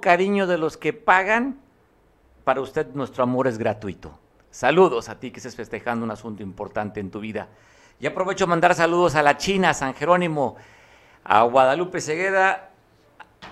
[0.00, 1.58] cariño de los que pagan,
[2.44, 4.18] para usted nuestro amor es gratuito.
[4.50, 7.48] Saludos a ti que estés festejando un asunto importante en tu vida.
[8.00, 10.56] Y aprovecho a mandar saludos a la China, San Jerónimo,
[11.24, 12.68] a Guadalupe Cegueda,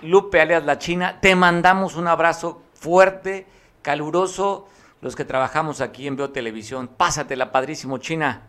[0.01, 1.19] Lupe alias la China.
[1.21, 3.47] Te mandamos un abrazo fuerte,
[3.81, 4.67] caluroso,
[5.01, 6.87] los que trabajamos aquí en Veo Televisión.
[6.87, 8.43] Pásatela, padrísimo, China.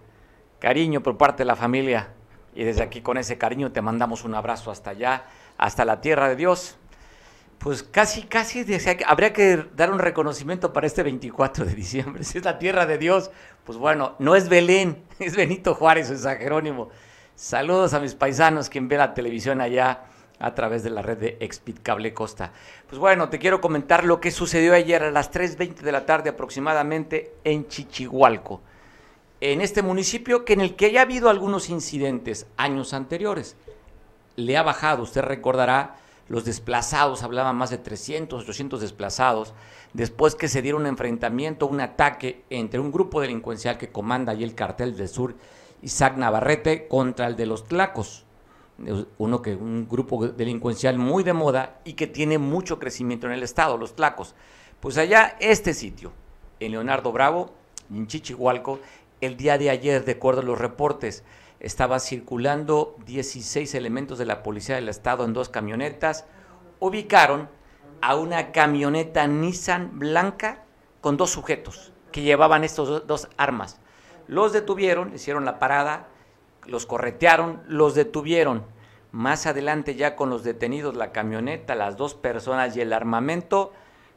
[0.59, 2.09] Cariño por parte de la familia.
[2.55, 5.25] Y desde aquí con ese cariño te mandamos un abrazo hasta allá,
[5.57, 6.77] hasta la tierra de Dios.
[7.59, 8.65] Pues casi, casi
[9.05, 12.25] habría que dar un reconocimiento para este 24 de diciembre.
[12.29, 13.31] Si es la tierra de Dios,
[13.65, 16.91] pues bueno, no es Belén, es Benito Juárez o San Jerónimo.
[17.35, 20.05] Saludos a mis paisanos, quien ve la televisión allá
[20.39, 22.53] a través de la red de Expit Cable Costa.
[22.89, 26.31] Pues bueno, te quiero comentar lo que sucedió ayer a las 3.20 de la tarde
[26.31, 28.61] aproximadamente en Chichihualco,
[29.41, 33.57] en este municipio que en el que ya ha habido algunos incidentes años anteriores.
[34.37, 35.97] Le ha bajado, usted recordará,
[36.29, 39.55] los desplazados, hablaban más de 300, 800 desplazados,
[39.93, 44.45] después que se diera un enfrentamiento, un ataque entre un grupo delincuencial que comanda allí
[44.45, 45.35] el cartel del sur,
[45.83, 48.25] Isaac Navarrete, contra el de los Tlacos
[49.19, 53.43] uno que un grupo delincuencial muy de moda y que tiene mucho crecimiento en el
[53.43, 54.35] estado, los Tlacos.
[54.81, 56.13] Pues allá este sitio,
[56.61, 57.51] en Leonardo Bravo,
[57.93, 58.79] en Chichihualco,
[59.21, 61.25] el día de ayer, de acuerdo a los reportes,
[61.61, 66.25] estaba circulando 16 elementos de la policía del estado en dos camionetas.
[66.79, 67.49] Ubicaron
[68.01, 70.63] a una camioneta Nissan blanca
[71.01, 73.81] con dos sujetos que llevaban estos dos armas.
[74.27, 76.09] Los detuvieron, hicieron la parada,
[76.67, 78.65] los corretearon, los detuvieron.
[79.11, 83.73] Más adelante ya con los detenidos, la camioneta, las dos personas y el armamento,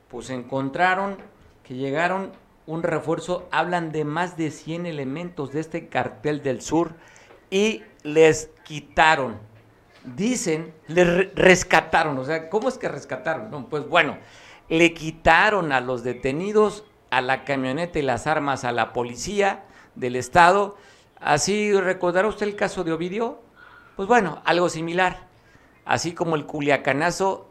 [0.09, 1.17] pues encontraron
[1.63, 2.33] que llegaron
[2.67, 6.93] un refuerzo, hablan de más de 100 elementos de este cartel del sur
[7.51, 9.37] y les quitaron,
[10.03, 11.03] dicen, le
[11.35, 13.65] rescataron, o sea, ¿cómo es que rescataron?
[13.65, 14.17] pues bueno,
[14.69, 20.15] le quitaron a los detenidos, a la camioneta y las armas a la policía del
[20.15, 20.77] estado,
[21.21, 23.39] Así recordará usted el caso de Ovidio.
[23.95, 25.27] Pues bueno, algo similar.
[25.85, 27.47] Así como el Culiacanazo,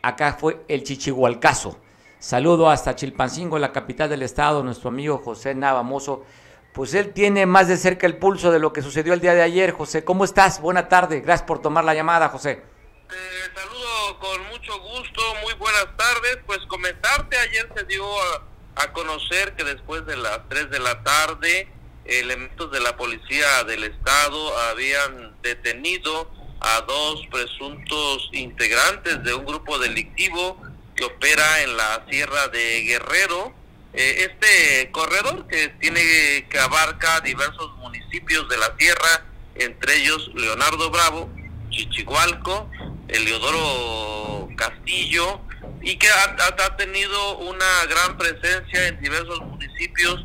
[0.00, 1.76] acá fue el Chichihualcazo.
[2.18, 6.24] Saludo hasta Chilpancingo, la capital del estado, nuestro amigo José Navamoso.
[6.72, 9.42] Pues él tiene más de cerca el pulso de lo que sucedió el día de
[9.42, 9.72] ayer.
[9.72, 10.60] José, ¿cómo estás?
[10.60, 11.20] Buena tarde.
[11.20, 12.62] Gracias por tomar la llamada, José.
[13.10, 15.22] Eh, saludo con mucho gusto.
[15.42, 16.38] Muy buenas tardes.
[16.46, 18.44] Pues comentarte, ayer se dio a,
[18.76, 21.68] a conocer que después de las 3 de la tarde
[22.04, 29.78] elementos de la policía del estado habían detenido a dos presuntos integrantes de un grupo
[29.78, 30.60] delictivo
[30.94, 33.54] que opera en la sierra de Guerrero.
[33.92, 39.24] Eh, este corredor que tiene que abarca diversos municipios de la sierra,
[39.56, 41.28] entre ellos Leonardo Bravo,
[41.70, 42.70] Chichigualco,
[43.08, 45.40] Eleodoro Castillo,
[45.82, 50.24] y que ha, ha tenido una gran presencia en diversos municipios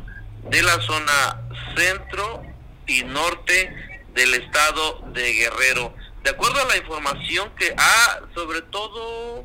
[0.50, 1.42] de la zona
[1.76, 2.42] centro
[2.86, 5.94] y norte del estado de Guerrero.
[6.22, 9.44] De acuerdo a la información que ha, sobre todo,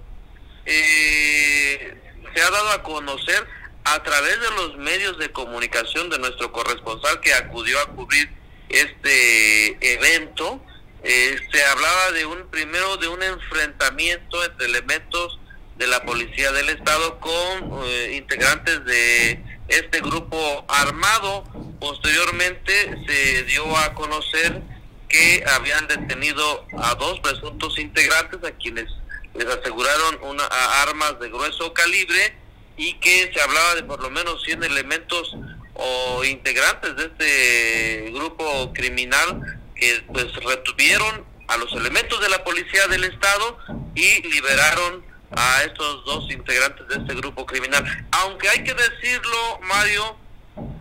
[0.66, 1.98] eh,
[2.34, 3.48] se ha dado a conocer
[3.84, 8.30] a través de los medios de comunicación de nuestro corresponsal que acudió a cubrir
[8.70, 10.62] este evento,
[11.04, 15.40] eh, se hablaba de un primero de un enfrentamiento entre elementos
[15.78, 21.44] de la policía del estado con eh, integrantes de este grupo armado.
[21.80, 24.62] Posteriormente se dio a conocer
[25.10, 28.86] que habían detenido a dos presuntos integrantes a quienes
[29.34, 30.46] les aseguraron una,
[30.84, 32.41] armas de grueso calibre
[32.78, 35.36] y que se hablaba de por lo menos 100 elementos
[35.74, 42.88] o integrantes de este grupo criminal que pues retuvieron a los elementos de la policía
[42.88, 43.58] del estado
[43.96, 47.84] y liberaron a estos dos integrantes de este grupo criminal.
[48.12, 50.18] Aunque hay que decirlo, Mario,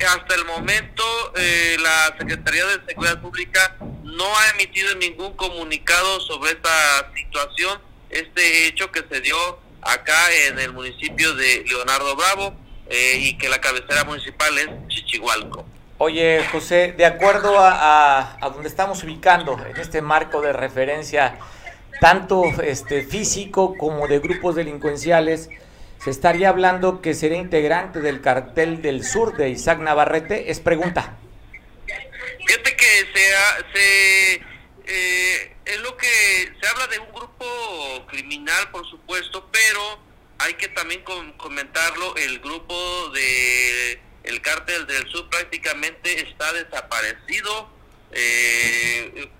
[0.06, 1.04] hasta el momento
[1.36, 8.66] eh, la Secretaría de Seguridad Pública no ha emitido ningún comunicado sobre esta situación, este
[8.66, 9.36] hecho que se dio
[9.82, 10.19] acá
[10.49, 12.55] en el municipio de Leonardo Bravo
[12.88, 15.65] eh, y que la cabecera municipal es Chichihualco.
[15.99, 21.38] Oye, José, de acuerdo a, a donde estamos ubicando en este marco de referencia,
[22.00, 25.50] tanto este, físico como de grupos delincuenciales,
[26.03, 30.50] se estaría hablando que sería integrante del cartel del sur de Isaac Navarrete.
[30.50, 31.19] Es pregunta.
[32.38, 32.87] Fíjate que
[33.75, 34.43] se,
[34.92, 40.00] eh, es lo que se habla de un grupo criminal, por supuesto, pero
[40.38, 41.04] hay que también
[41.37, 47.70] comentarlo, el grupo de el cártel del sur prácticamente está desaparecido
[48.10, 49.31] eh,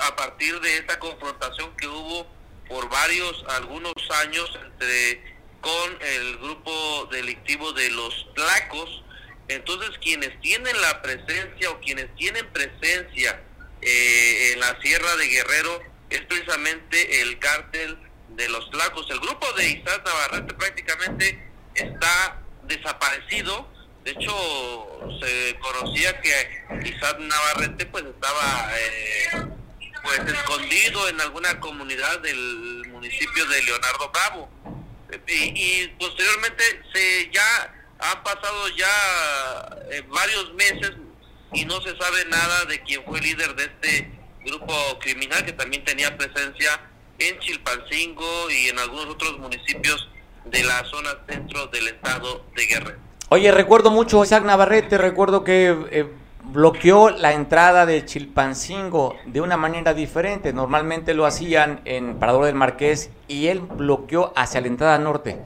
[0.00, 2.26] a partir de esta confrontación que hubo
[2.68, 9.02] por varios, algunos años entre con el grupo delictivo de los Tlacos.
[9.48, 13.42] Entonces, quienes tienen la presencia o quienes tienen presencia
[13.82, 17.96] eh, en la Sierra de Guerrero es precisamente el cártel
[18.30, 19.08] de los Tlacos.
[19.10, 23.68] El grupo de Isaac Navarrete prácticamente está desaparecido.
[24.04, 24.32] De hecho,
[25.20, 29.46] se conocía que Isaac Navarrete pues estaba eh,
[30.02, 34.50] pues escondido en alguna comunidad del municipio de Leonardo Bravo.
[35.26, 40.92] Y, posteriormente se ya han pasado ya eh, varios meses
[41.52, 44.10] y no se sabe nada de quién fue líder de este
[44.44, 46.80] grupo criminal que también tenía presencia
[47.18, 50.08] en Chilpancingo y en algunos otros municipios
[50.46, 52.98] de la zona centro del estado de Guerrero.
[53.28, 56.06] Oye, recuerdo mucho Isaac Navarrete, recuerdo que eh,
[56.44, 60.52] bloqueó la entrada de Chilpancingo de una manera diferente.
[60.52, 65.38] Normalmente lo hacían en Parador del Marqués y él bloqueó hacia la entrada norte.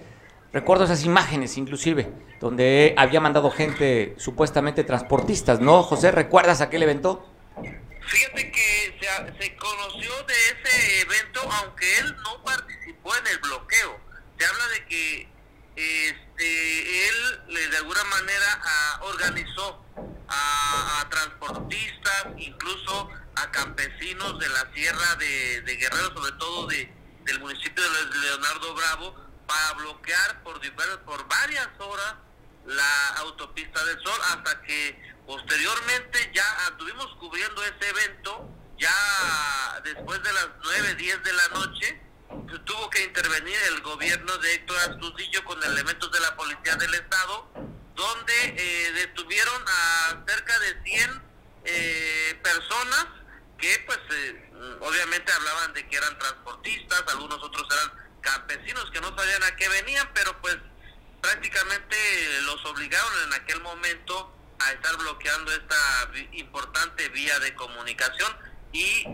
[0.53, 2.11] Recuerdo esas imágenes inclusive,
[2.45, 5.83] donde había mandado gente, supuestamente transportistas, ¿no?
[5.83, 7.27] José, ¿recuerdas aquel evento?
[8.07, 13.99] Fíjate que se, se conoció de ese evento, aunque él no participó en el bloqueo.
[14.39, 15.29] Se habla de que
[15.75, 19.83] este, él de alguna manera organizó
[20.29, 26.93] a, transportistas, incluso a campesinos de la sierra de, de Guerrero, sobre todo de,
[27.25, 29.15] del municipio de Leonardo Bravo,
[29.47, 30.61] para bloquear por,
[31.07, 32.17] por varias horas
[32.67, 40.33] la autopista del Sol hasta que posteriormente ya estuvimos cubriendo ese evento, ya después de
[40.33, 42.01] las 9, 10 de la noche,
[42.65, 47.49] tuvo que intervenir el gobierno de Héctor Astudillo con elementos de la Policía del Estado,
[47.95, 51.23] donde eh, detuvieron a cerca de 100
[51.65, 53.07] eh, personas
[53.59, 54.51] que pues eh,
[54.81, 59.69] obviamente hablaban de que eran transportistas, algunos otros eran campesinos que no sabían a qué
[59.69, 60.57] venían, pero pues
[61.25, 61.97] prácticamente
[62.43, 68.31] los obligaron en aquel momento a estar bloqueando esta importante vía de comunicación
[68.73, 69.05] y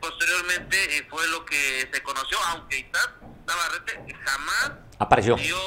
[0.00, 3.14] posteriormente eh, fue lo que se conoció, aunque Isaac
[3.46, 5.58] Navarrete jamás apareció dio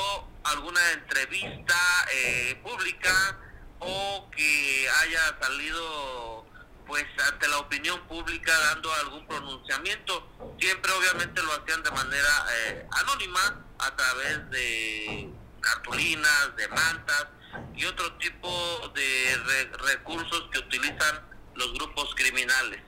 [0.45, 1.75] alguna entrevista
[2.13, 3.37] eh, pública
[3.79, 6.45] o que haya salido
[6.87, 10.27] pues ante la opinión pública dando algún pronunciamiento.
[10.59, 17.27] Siempre obviamente lo hacían de manera eh, anónima a través de cartulinas, de mantas
[17.75, 18.49] y otro tipo
[18.93, 21.21] de recursos que utilizan
[21.55, 22.81] los grupos criminales.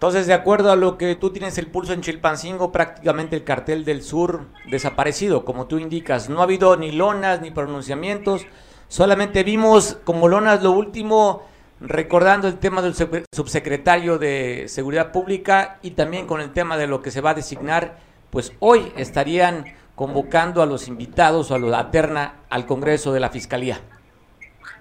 [0.00, 3.84] Entonces, de acuerdo a lo que tú tienes el pulso en Chilpancingo, prácticamente el cartel
[3.84, 6.30] del sur desaparecido, como tú indicas.
[6.30, 8.46] No ha habido ni lonas ni pronunciamientos,
[8.88, 11.46] solamente vimos como lonas lo último
[11.80, 17.02] recordando el tema del subsecretario de Seguridad Pública y también con el tema de lo
[17.02, 17.98] que se va a designar,
[18.30, 19.66] pues hoy estarían
[20.00, 23.82] convocando a los invitados o a la terna al Congreso de la Fiscalía.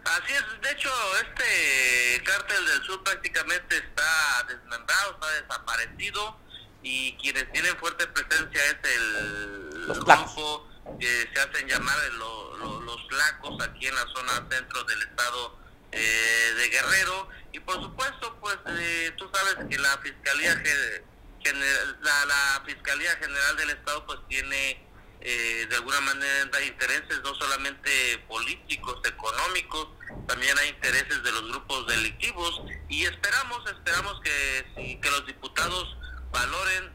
[0.05, 6.37] Así es, de hecho, este cártel del sur prácticamente está desmembrado, está desaparecido
[6.83, 13.87] y quienes tienen fuerte presencia es el grupo que se hacen llamar los lacos aquí
[13.87, 15.57] en la zona centro del estado
[15.91, 20.55] eh, de Guerrero y por supuesto pues eh, tú sabes que la fiscalía
[21.43, 24.87] general, la, fiscalía general del estado pues tiene
[25.21, 27.89] eh, de alguna manera intereses no solamente
[28.27, 29.89] políticos económicos
[30.27, 32.61] también hay intereses de los grupos delictivos.
[32.87, 35.97] Y esperamos esperamos que que los diputados
[36.31, 36.91] valoren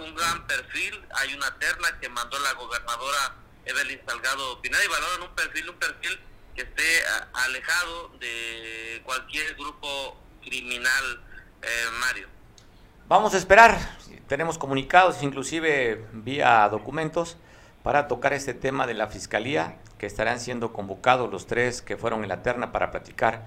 [0.00, 1.00] un gran perfil.
[1.14, 5.76] Hay una terna que mandó la gobernadora Evelyn Salgado Pineda y valoran un perfil un
[5.76, 6.18] perfil
[6.54, 7.02] que esté
[7.34, 11.22] alejado de cualquier grupo criminal,
[11.62, 11.68] eh,
[12.00, 12.28] Mario.
[13.08, 13.78] Vamos a esperar,
[14.26, 17.36] tenemos comunicados, inclusive vía documentos,
[17.86, 22.24] para tocar este tema de la fiscalía, que estarán siendo convocados los tres que fueron
[22.24, 23.44] en la terna para platicar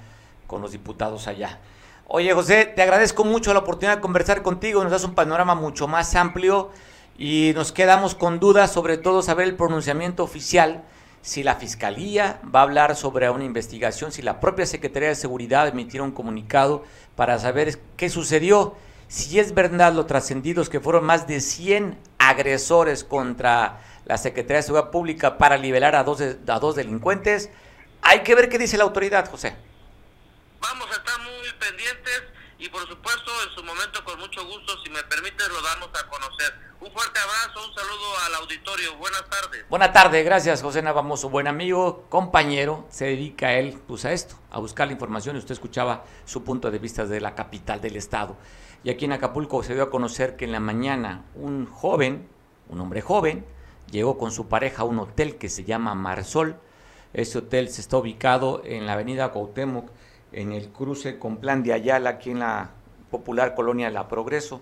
[0.48, 1.60] con los diputados allá.
[2.08, 5.90] Oye, José, te agradezco mucho la oportunidad de conversar contigo, nos das un panorama mucho
[5.90, 6.70] más amplio
[7.18, 10.86] y nos quedamos con dudas, sobre todo saber el pronunciamiento oficial
[11.22, 15.68] si la Fiscalía va a hablar sobre una investigación, si la propia Secretaría de Seguridad
[15.68, 16.86] emitirá un comunicado
[17.18, 18.76] para saber qué sucedió,
[19.10, 24.64] si es verdad lo trascendidos que fueron más de 100 agresores contra la Secretaría de
[24.64, 27.52] Seguridad Pública para liberar a dos, a dos delincuentes.
[28.02, 29.56] Hay que ver qué dice la autoridad, José.
[30.60, 32.24] Vamos a estar muy pendientes
[32.58, 36.10] y por supuesto en su momento con mucho gusto, si me permite, lo damos a
[36.10, 36.56] conocer.
[36.82, 39.70] Un fuerte abrazo, un saludo al auditorio, buenas tardes.
[39.70, 44.58] Buenas tardes, gracias José Navamoso, buen amigo, compañero, se dedica él pues a esto, a
[44.58, 48.38] buscar la información y usted escuchaba su punto de vista de la capital del estado.
[48.84, 52.28] Y aquí en Acapulco se dio a conocer que en la mañana un joven
[52.70, 53.46] un hombre joven,
[53.92, 56.56] llegó con su pareja a un hotel que se llama Marsol.
[57.14, 59.90] Este hotel se está ubicado en la avenida Cuauhtémoc,
[60.32, 62.72] en el cruce con Plan de Ayala, aquí en la
[63.10, 64.62] popular colonia La Progreso.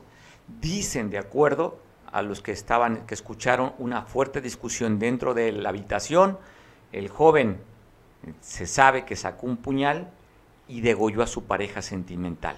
[0.62, 1.79] Dicen, de acuerdo
[2.12, 6.38] a los que estaban, que escucharon una fuerte discusión dentro de la habitación,
[6.93, 7.60] el joven
[8.39, 10.10] se sabe que sacó un puñal
[10.67, 12.57] y degolló a su pareja sentimental.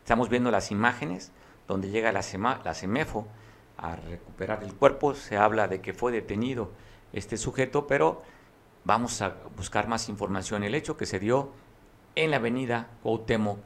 [0.00, 1.30] Estamos viendo las imágenes
[1.68, 2.22] donde llega la,
[2.64, 3.26] la CEMEFO
[3.76, 5.14] a recuperar el cuerpo.
[5.14, 6.70] Se habla de que fue detenido
[7.12, 8.22] este sujeto, pero
[8.84, 10.64] vamos a buscar más información.
[10.64, 11.50] El hecho que se dio
[12.14, 13.58] en la avenida Cuauhtémoc,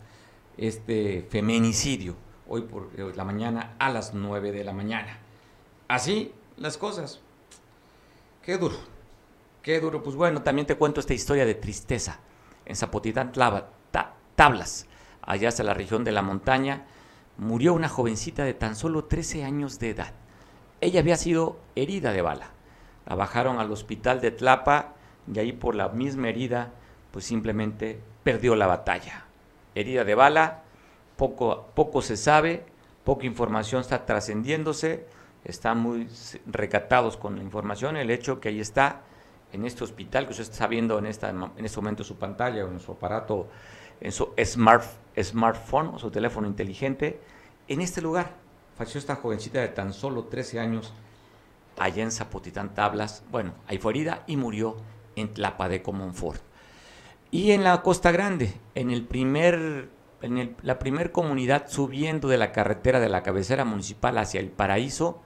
[0.56, 2.16] este feminicidio,
[2.48, 5.18] hoy por eh, la mañana a las 9 de la mañana.
[5.88, 7.20] Así las cosas.
[8.42, 8.76] Qué duro,
[9.62, 10.02] qué duro.
[10.02, 12.20] Pues bueno, también te cuento esta historia de tristeza.
[12.64, 13.32] En Zapotitán,
[14.34, 14.86] Tablas,
[15.22, 16.86] allá hasta la región de la montaña,
[17.38, 20.12] murió una jovencita de tan solo 13 años de edad.
[20.80, 22.50] Ella había sido herida de bala.
[23.06, 24.94] La bajaron al hospital de Tlapa
[25.32, 26.72] y ahí por la misma herida,
[27.10, 29.24] pues simplemente perdió la batalla.
[29.74, 30.62] Herida de bala,
[31.16, 32.64] poco, poco se sabe,
[33.04, 35.06] poca información está trascendiéndose,
[35.44, 36.08] están muy
[36.46, 39.02] recatados con la información, el hecho que ahí está,
[39.52, 42.68] en este hospital, que usted está viendo en, esta, en este momento su pantalla o
[42.68, 43.48] en su aparato,
[44.00, 44.84] en su smart,
[45.20, 47.20] smartphone o su teléfono inteligente,
[47.68, 48.34] en este lugar
[48.76, 50.92] falleció esta jovencita de tan solo 13 años,
[51.78, 54.76] allá en Zapotitán Tablas, bueno, ahí fue herida y murió
[55.16, 56.40] en Tlapa de Comonfort.
[57.30, 59.88] Y en la Costa Grande, en el primer
[60.22, 65.20] en la primer comunidad subiendo de la carretera de la cabecera municipal hacia el paraíso,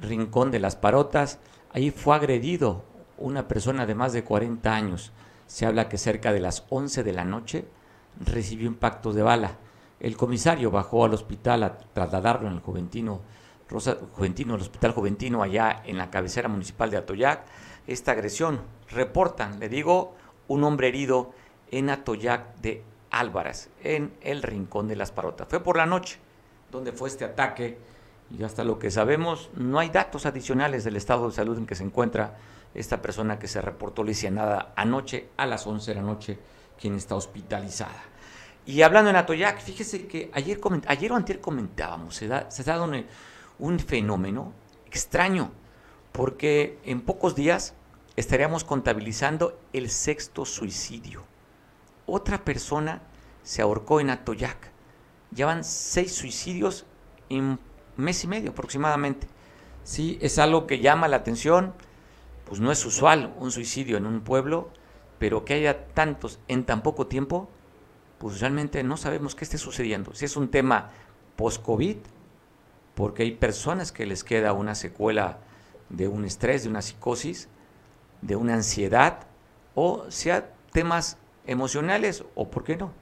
[0.00, 1.38] Rincón de las Parotas,
[1.72, 2.84] ahí fue agredido
[3.18, 5.12] una persona de más de 40 años.
[5.46, 7.66] Se habla que cerca de las 11 de la noche
[8.20, 9.58] recibió impactos de bala.
[10.00, 13.20] El comisario bajó al hospital a trasladarlo en el Juventino,
[13.68, 17.44] Rosa, Juventino, Hospital Juventino, allá en la cabecera municipal de Atoyac.
[17.86, 20.14] Esta agresión, reportan, le digo,
[20.48, 21.32] un hombre herido
[21.70, 25.48] en Atoyac de Álvarez, en el Rincón de las Parotas.
[25.48, 26.18] Fue por la noche
[26.70, 27.78] donde fue este ataque
[28.36, 31.74] y hasta lo que sabemos no hay datos adicionales del estado de salud en que
[31.74, 32.36] se encuentra
[32.74, 36.38] esta persona que se reportó lesionada anoche a las 11 de la noche,
[36.80, 38.02] quien está hospitalizada.
[38.66, 42.64] Y hablando en Atoyac, fíjese que ayer, ayer o anterior comentábamos, se, da, se ha
[42.64, 43.04] dado un,
[43.58, 44.52] un fenómeno
[44.86, 45.50] extraño,
[46.12, 47.74] porque en pocos días
[48.16, 51.24] estaríamos contabilizando el sexto suicidio.
[52.06, 53.02] Otra persona
[53.42, 54.70] se ahorcó en Atoyac.
[55.34, 56.86] Llevan seis suicidios
[57.28, 57.58] en
[57.96, 59.26] mes y medio aproximadamente.
[59.82, 61.74] Sí, es algo que llama la atención.
[62.46, 64.70] Pues no es usual un suicidio en un pueblo,
[65.24, 67.48] pero que haya tantos en tan poco tiempo,
[68.18, 70.12] pues realmente no sabemos qué esté sucediendo.
[70.12, 70.90] Si es un tema
[71.36, 71.96] post-COVID,
[72.94, 75.38] porque hay personas que les queda una secuela
[75.88, 77.48] de un estrés, de una psicosis,
[78.20, 79.20] de una ansiedad,
[79.74, 81.16] o sea temas
[81.46, 82.92] emocionales, o por qué no.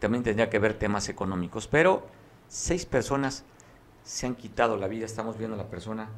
[0.00, 1.68] También tendría que ver temas económicos.
[1.68, 2.04] Pero
[2.48, 3.44] seis personas
[4.02, 5.06] se han quitado la vida.
[5.06, 6.08] Estamos viendo a la persona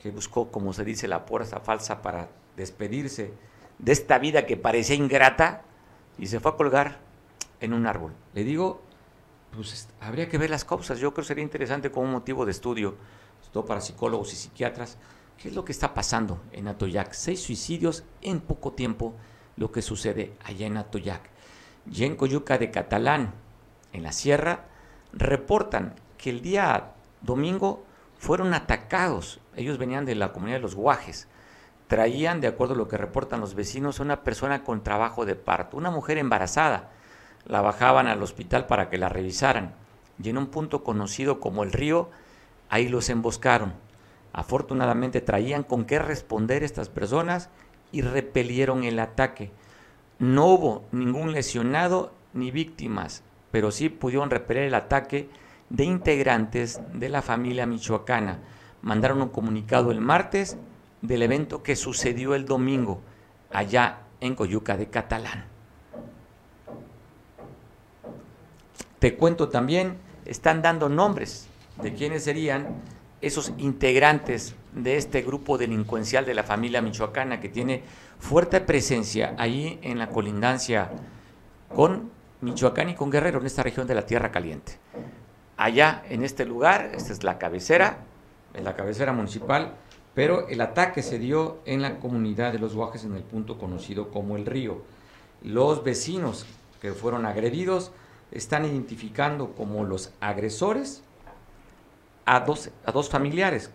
[0.00, 3.32] que buscó, como se dice, la puerta falsa para despedirse
[3.82, 5.62] de esta vida que parecía ingrata
[6.18, 6.98] y se fue a colgar
[7.60, 8.12] en un árbol.
[8.34, 8.82] Le digo,
[9.54, 10.98] pues habría que ver las causas.
[10.98, 12.96] Yo creo que sería interesante como un motivo de estudio,
[13.52, 14.96] todo para psicólogos y psiquiatras,
[15.36, 17.12] qué es lo que está pasando en Atoyac.
[17.12, 19.14] Seis suicidios en poco tiempo,
[19.56, 21.28] lo que sucede allá en Atoyac.
[21.90, 23.32] Y en Coyuca de Catalán,
[23.92, 24.66] en la sierra,
[25.12, 27.84] reportan que el día domingo
[28.18, 29.40] fueron atacados.
[29.56, 31.26] Ellos venían de la comunidad de los Guajes.
[31.90, 35.76] Traían, de acuerdo a lo que reportan los vecinos, una persona con trabajo de parto,
[35.76, 36.90] una mujer embarazada.
[37.46, 39.74] La bajaban al hospital para que la revisaran.
[40.22, 42.08] Y en un punto conocido como el río,
[42.68, 43.72] ahí los emboscaron.
[44.32, 47.48] Afortunadamente traían con qué responder estas personas
[47.90, 49.50] y repelieron el ataque.
[50.20, 55.28] No hubo ningún lesionado ni víctimas, pero sí pudieron repeler el ataque
[55.70, 58.38] de integrantes de la familia michoacana.
[58.80, 60.56] Mandaron un comunicado el martes
[61.02, 63.00] del evento que sucedió el domingo
[63.50, 65.44] allá en Coyuca de Catalán.
[68.98, 71.48] Te cuento también, están dando nombres
[71.82, 72.68] de quiénes serían
[73.22, 77.82] esos integrantes de este grupo delincuencial de la familia michoacana que tiene
[78.18, 80.90] fuerte presencia ahí en la colindancia
[81.74, 82.10] con
[82.42, 84.78] Michoacán y con Guerrero, en esta región de la Tierra Caliente
[85.60, 87.98] allá en este lugar, esta es la cabecera,
[88.54, 89.74] en la cabecera municipal,
[90.14, 94.10] pero el ataque se dio en la comunidad de los Guajes en el punto conocido
[94.10, 94.82] como el río.
[95.42, 96.46] Los vecinos
[96.80, 97.92] que fueron agredidos
[98.32, 101.02] están identificando como los agresores
[102.26, 103.72] a dos, a dos familiares,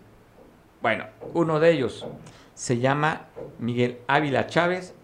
[0.80, 2.06] Bueno, uno de ellos
[2.54, 3.26] se llama
[3.58, 4.94] Miguel Ávila Chávez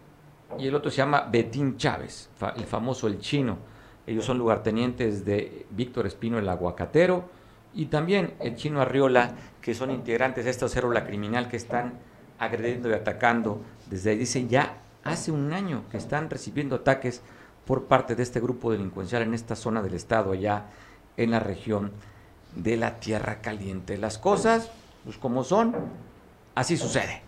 [0.58, 3.58] y el otro se llama Betín Chávez, el famoso El Chino.
[4.06, 7.28] Ellos son lugartenientes de Víctor Espino el Aguacatero
[7.74, 11.94] y también el Chino Arriola, que son integrantes de esta célula criminal que están
[12.38, 14.18] agrediendo y atacando desde ahí.
[14.18, 17.22] Dice ya hace un año que están recibiendo ataques
[17.66, 20.66] por parte de este grupo delincuencial en esta zona del estado, allá
[21.16, 21.92] en la región
[22.56, 23.96] de la Tierra Caliente.
[23.98, 24.70] Las cosas,
[25.04, 25.74] pues como son,
[26.54, 27.22] así sucede.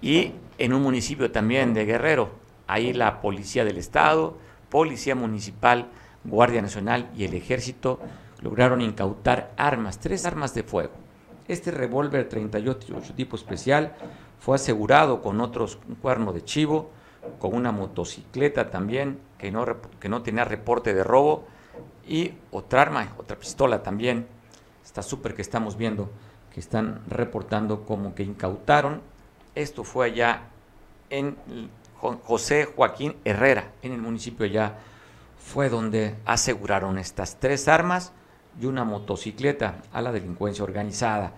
[0.00, 2.32] Y en un municipio también de Guerrero,
[2.66, 4.38] ahí la policía del estado,
[4.70, 5.88] policía municipal,
[6.24, 8.00] Guardia Nacional y el ejército
[8.44, 10.92] lograron incautar armas, tres armas de fuego.
[11.48, 13.96] Este revólver 38 tipo especial
[14.38, 16.90] fue asegurado con otros un cuerno de chivo,
[17.38, 19.64] con una motocicleta también que no,
[19.98, 21.46] que no tenía reporte de robo
[22.06, 24.26] y otra arma, otra pistola también.
[24.84, 26.10] Está súper que estamos viendo
[26.52, 29.00] que están reportando como que incautaron.
[29.54, 30.42] Esto fue allá
[31.08, 31.36] en
[32.24, 34.76] José Joaquín Herrera, en el municipio allá
[35.38, 38.12] fue donde aseguraron estas tres armas
[38.60, 41.32] y una motocicleta a la delincuencia organizada.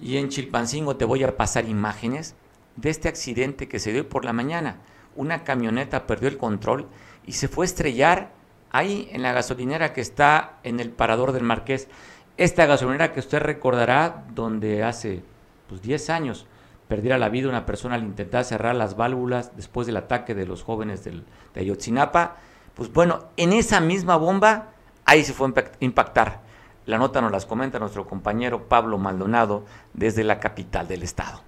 [0.00, 2.34] Y en Chilpancingo te voy a pasar imágenes
[2.76, 4.78] de este accidente que se dio por la mañana.
[5.16, 6.86] Una camioneta perdió el control
[7.26, 8.30] y se fue a estrellar
[8.70, 11.88] ahí en la gasolinera que está en el parador del Marqués.
[12.36, 15.22] Esta gasolinera que usted recordará donde hace
[15.68, 16.46] pues 10 años
[16.86, 20.62] perdiera la vida una persona al intentar cerrar las válvulas después del ataque de los
[20.62, 22.36] jóvenes del, de Ayotzinapa
[22.78, 24.68] pues bueno, en esa misma bomba,
[25.04, 26.42] ahí se fue a impactar.
[26.88, 31.42] La nota nos las comenta nuestro compañero Pablo Maldonado desde la capital del estado.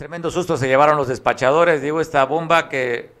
[0.00, 1.82] Tremendo susto se llevaron los despachadores.
[1.82, 3.12] Digo, esta bomba que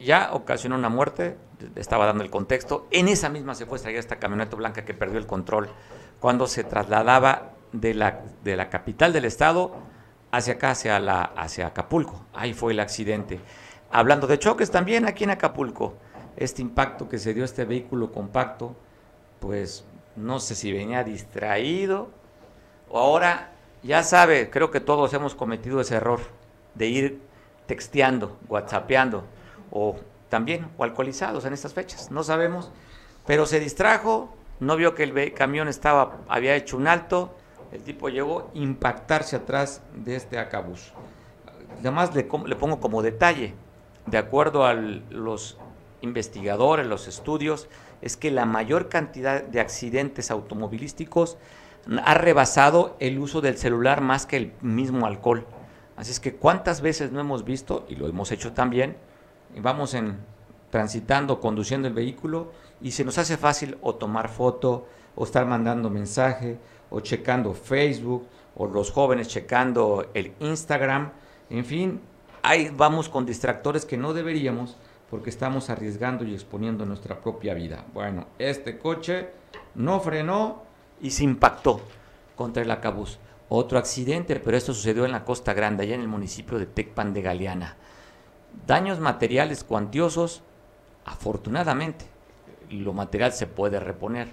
[0.00, 1.36] ya ocasionó una muerte,
[1.76, 2.88] estaba dando el contexto.
[2.90, 5.68] En esa misma se fue a esta camioneta blanca que perdió el control
[6.20, 9.76] cuando se trasladaba de la, de la capital del estado
[10.32, 12.24] hacia acá, hacia, la, hacia Acapulco.
[12.32, 13.38] Ahí fue el accidente.
[13.90, 15.94] Hablando de choques también aquí en Acapulco,
[16.36, 18.74] este impacto que se dio a este vehículo compacto,
[19.40, 19.84] pues
[20.16, 22.08] no sé si venía distraído
[22.88, 26.20] o ahora ya sabe, creo que todos hemos cometido ese error
[26.74, 27.20] de ir
[27.66, 29.24] texteando, whatsappeando
[29.70, 29.96] o
[30.28, 32.70] también o alcoholizados en estas fechas, no sabemos,
[33.26, 37.34] pero se distrajo, no vio que el camión estaba había hecho un alto,
[37.72, 40.92] el tipo llegó a impactarse atrás de este acabús.
[41.80, 43.54] Además le pongo como detalle,
[44.06, 45.58] de acuerdo a los
[46.00, 47.68] investigadores, los estudios,
[48.02, 51.38] es que la mayor cantidad de accidentes automovilísticos
[52.04, 55.46] ha rebasado el uso del celular más que el mismo alcohol.
[55.96, 58.96] Así es que cuántas veces no hemos visto, y lo hemos hecho también,
[59.56, 60.18] vamos en
[60.74, 62.50] transitando, conduciendo el vehículo
[62.82, 66.58] y se nos hace fácil o tomar foto, o estar mandando mensaje,
[66.90, 71.12] o checando Facebook, o los jóvenes checando el Instagram,
[71.48, 72.00] en fin,
[72.44, 74.76] ahí vamos con distractores que no deberíamos
[75.10, 77.84] porque estamos arriesgando y exponiendo nuestra propia vida.
[77.92, 79.30] Bueno, este coche
[79.74, 80.62] no frenó,
[81.00, 81.80] y se impactó
[82.36, 83.18] contra el acabús.
[83.48, 87.12] Otro accidente, pero esto sucedió en la Costa Grande, allá en el municipio de Tecpan
[87.12, 87.76] de Galeana.
[88.66, 90.42] Daños materiales cuantiosos,
[91.04, 92.06] afortunadamente,
[92.70, 94.28] lo material se puede reponer.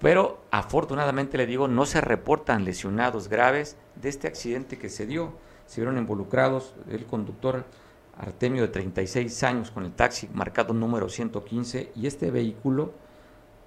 [0.00, 5.32] Pero afortunadamente le digo, no se reportan lesionados graves de este accidente que se dio.
[5.68, 7.66] Se vieron involucrados el conductor
[8.16, 12.94] Artemio de 36 años con el taxi marcado número 115 y este vehículo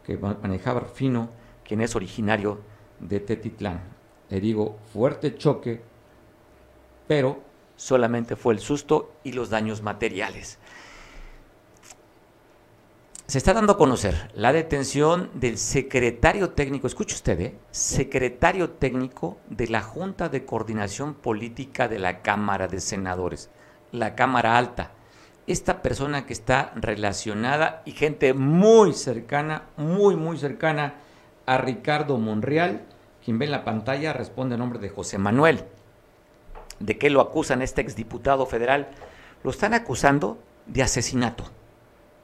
[0.04, 1.30] que manejaba Fino
[1.64, 2.60] quien es originario
[3.00, 3.82] de Tetitlán.
[4.30, 5.84] Le digo, fuerte choque,
[7.08, 7.40] pero
[7.76, 10.58] solamente fue el susto y los daños materiales.
[13.32, 17.56] Se está dando a conocer la detención del secretario técnico, escuche usted, ¿eh?
[17.72, 23.50] secretario técnico de la Junta de Coordinación Política de la Cámara de Senadores,
[23.94, 24.92] la Cámara Alta.
[25.48, 30.96] Esta persona que está relacionada y gente muy cercana, muy, muy cercana
[31.46, 32.82] a Ricardo Monreal,
[33.24, 35.64] quien ve en la pantalla responde a nombre de José Manuel.
[36.82, 38.90] ¿De qué lo acusan este exdiputado federal?
[39.42, 41.46] Lo están acusando de asesinato,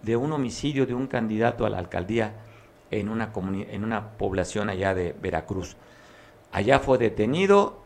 [0.02, 2.34] de un homicidio de un candidato a la alcaldía
[2.92, 3.32] en una,
[3.70, 5.76] en una población allá de Veracruz.
[6.52, 7.82] Allá fue detenido,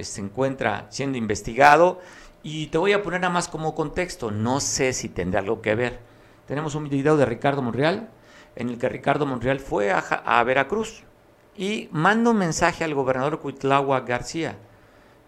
[0.00, 2.00] se encuentra siendo investigado
[2.42, 5.74] y te voy a poner nada más como contexto, no sé si tendrá algo que
[5.74, 6.00] ver.
[6.46, 8.08] Tenemos un video de Ricardo Monreal
[8.54, 11.02] en el que Ricardo Monreal fue a, Veracruz
[11.56, 14.56] y manda un mensaje al gobernador Cuitlagua García.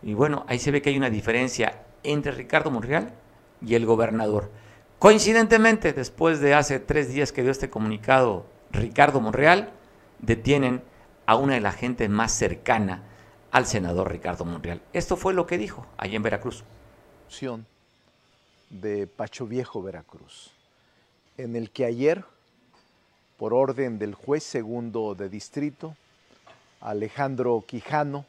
[0.03, 3.13] Y bueno, ahí se ve que hay una diferencia entre Ricardo Monreal
[3.61, 4.51] y el gobernador.
[4.99, 9.71] Coincidentemente, después de hace tres días que dio este comunicado Ricardo Monreal,
[10.19, 10.83] detienen
[11.25, 13.05] a una de la gente más cercana
[13.53, 14.83] al senador Ricardo Monreal.
[14.93, 16.65] Esto fue lo que dijo allí en Veracruz.
[18.71, 20.51] De Pacho Viejo, Veracruz,
[21.37, 22.25] en el que ayer,
[23.37, 25.95] por orden del juez segundo de distrito,
[26.81, 28.27] Alejandro Quijano,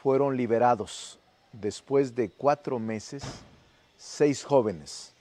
[0.00, 1.18] fueron liberados
[1.52, 3.24] después de cuatro meses
[3.98, 5.11] seis jóvenes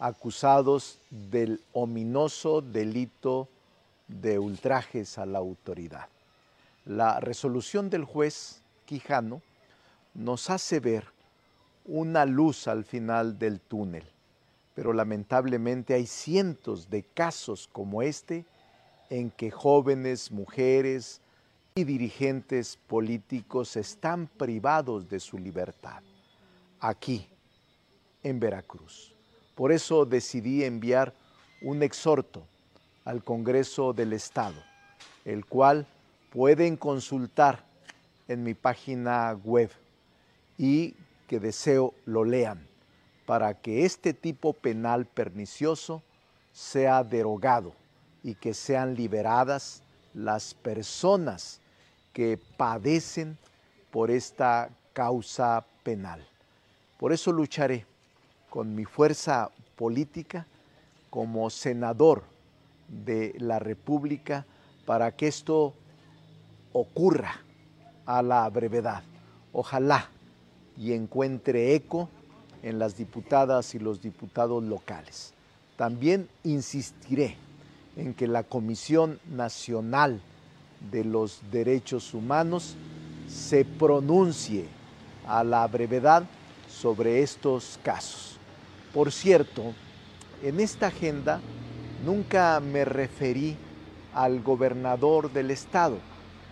[0.00, 3.48] acusados del ominoso delito
[4.08, 6.08] de ultrajes a la autoridad.
[6.86, 9.42] La resolución del juez Quijano
[10.14, 11.04] nos hace ver
[11.84, 14.04] una luz al final del túnel,
[14.74, 18.46] pero lamentablemente hay cientos de casos como este
[19.10, 21.20] en que jóvenes, mujeres
[21.74, 26.02] y dirigentes políticos están privados de su libertad.
[26.80, 27.28] Aquí,
[28.22, 29.14] en Veracruz.
[29.60, 31.12] Por eso decidí enviar
[31.60, 32.46] un exhorto
[33.04, 34.56] al Congreso del Estado,
[35.26, 35.86] el cual
[36.32, 37.62] pueden consultar
[38.26, 39.70] en mi página web
[40.56, 40.94] y
[41.28, 42.66] que deseo lo lean
[43.26, 46.02] para que este tipo penal pernicioso
[46.54, 47.74] sea derogado
[48.22, 49.82] y que sean liberadas
[50.14, 51.60] las personas
[52.14, 53.36] que padecen
[53.90, 56.26] por esta causa penal.
[56.96, 57.89] Por eso lucharé
[58.50, 60.46] con mi fuerza política
[61.08, 62.24] como senador
[62.88, 64.44] de la República
[64.84, 65.74] para que esto
[66.72, 67.40] ocurra
[68.06, 69.02] a la brevedad.
[69.52, 70.08] Ojalá
[70.76, 72.08] y encuentre eco
[72.62, 75.32] en las diputadas y los diputados locales.
[75.76, 77.36] También insistiré
[77.96, 80.20] en que la Comisión Nacional
[80.90, 82.76] de los Derechos Humanos
[83.28, 84.66] se pronuncie
[85.26, 86.24] a la brevedad
[86.68, 88.29] sobre estos casos.
[88.94, 89.72] Por cierto,
[90.42, 91.40] en esta agenda
[92.04, 93.56] nunca me referí
[94.14, 95.98] al gobernador del estado,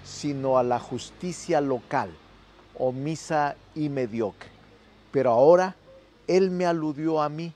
[0.04, 2.10] sino a la justicia local,
[2.78, 4.50] omisa y mediocre.
[5.10, 5.74] Pero ahora
[6.28, 7.52] él me aludió a mí,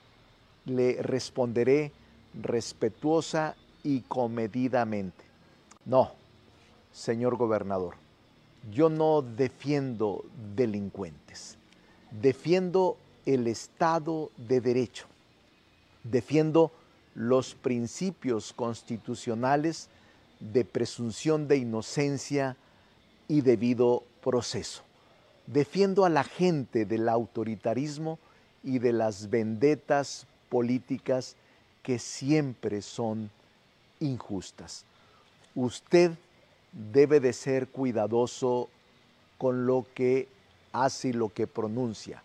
[0.64, 1.92] le responderé
[2.34, 5.24] respetuosa y comedidamente.
[5.84, 6.10] No,
[6.90, 7.94] señor gobernador,
[8.72, 10.24] yo no defiendo
[10.56, 11.56] delincuentes,
[12.10, 15.06] defiendo el Estado de Derecho.
[16.04, 16.72] Defiendo
[17.14, 19.88] los principios constitucionales
[20.40, 22.56] de presunción de inocencia
[23.28, 24.82] y debido proceso.
[25.46, 28.18] Defiendo a la gente del autoritarismo
[28.64, 31.36] y de las vendetas políticas
[31.82, 33.30] que siempre son
[34.00, 34.84] injustas.
[35.54, 36.12] Usted
[36.72, 38.68] debe de ser cuidadoso
[39.38, 40.28] con lo que
[40.72, 42.22] hace y lo que pronuncia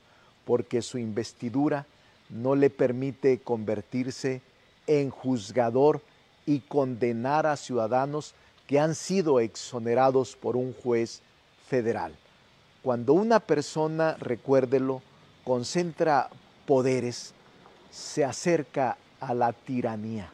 [0.48, 1.86] porque su investidura
[2.30, 4.42] no le permite convertirse
[4.88, 6.02] en juzgador
[6.46, 8.34] y condenar a ciudadanos
[8.66, 11.22] que han sido exonerados por un juez
[11.68, 12.16] federal.
[12.82, 15.02] Cuando una persona, recuérdelo,
[15.44, 16.30] concentra
[16.66, 17.34] poderes,
[17.92, 20.32] se acerca a la tiranía.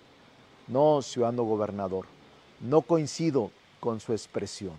[0.68, 2.06] No, ciudadano gobernador,
[2.60, 3.50] no coincido
[3.80, 4.76] con su expresión,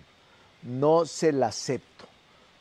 [0.62, 2.04] no se la acepto.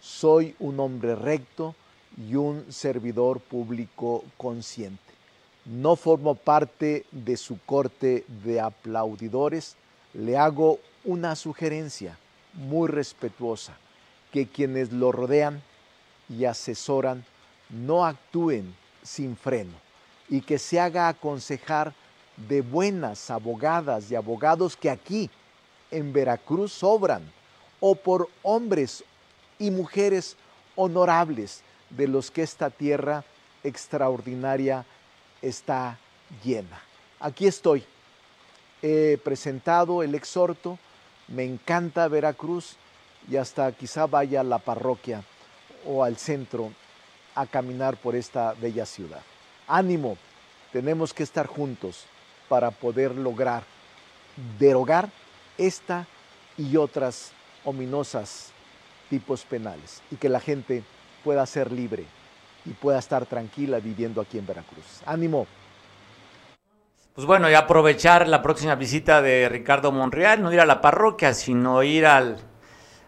[0.01, 1.75] Soy un hombre recto,
[2.17, 5.13] y un servidor público consciente.
[5.65, 9.75] No formo parte de su corte de aplaudidores,
[10.13, 12.17] le hago una sugerencia
[12.53, 13.77] muy respetuosa,
[14.31, 15.61] que quienes lo rodean
[16.29, 17.23] y asesoran
[17.69, 19.73] no actúen sin freno
[20.29, 21.93] y que se haga aconsejar
[22.37, 25.29] de buenas abogadas y abogados que aquí
[25.91, 27.31] en Veracruz sobran,
[27.79, 29.03] o por hombres
[29.59, 30.35] y mujeres
[30.75, 31.61] honorables
[31.95, 33.23] de los que esta tierra
[33.63, 34.85] extraordinaria
[35.41, 35.97] está
[36.43, 36.81] llena.
[37.19, 37.83] Aquí estoy.
[38.81, 40.77] He presentado el exhorto,
[41.27, 42.75] me encanta Veracruz
[43.29, 45.23] y hasta quizá vaya a la parroquia
[45.85, 46.71] o al centro
[47.35, 49.21] a caminar por esta bella ciudad.
[49.67, 50.17] Ánimo,
[50.71, 52.05] tenemos que estar juntos
[52.49, 53.63] para poder lograr
[54.59, 55.09] derogar
[55.57, 56.07] esta
[56.57, 57.31] y otras
[57.63, 58.51] ominosas
[59.09, 60.83] tipos penales y que la gente
[61.23, 62.05] pueda ser libre
[62.65, 65.01] y pueda estar tranquila viviendo aquí en Veracruz.
[65.05, 65.47] Ánimo.
[67.13, 71.33] Pues bueno, y aprovechar la próxima visita de Ricardo Monreal, no ir a la parroquia,
[71.33, 72.37] sino ir al,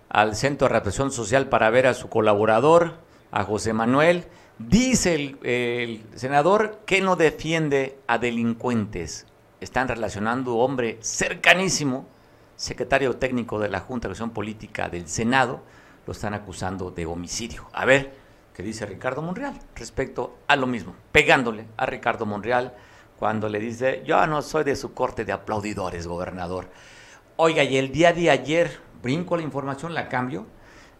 [0.09, 2.99] al Centro de Represión Social para ver a su colaborador,
[3.31, 4.25] a José Manuel.
[4.59, 9.25] Dice el, el senador que no defiende a delincuentes.
[9.59, 12.05] Están relacionando hombre cercanísimo,
[12.55, 15.63] secretario técnico de la Junta de Acción Política del Senado,
[16.05, 17.67] lo están acusando de homicidio.
[17.73, 18.13] A ver
[18.53, 22.73] qué dice Ricardo Monreal respecto a lo mismo, pegándole a Ricardo Monreal
[23.17, 26.69] cuando le dice, yo no soy de su corte de aplaudidores, gobernador.
[27.37, 30.45] Oiga, y el día de ayer, brinco la información, la cambio,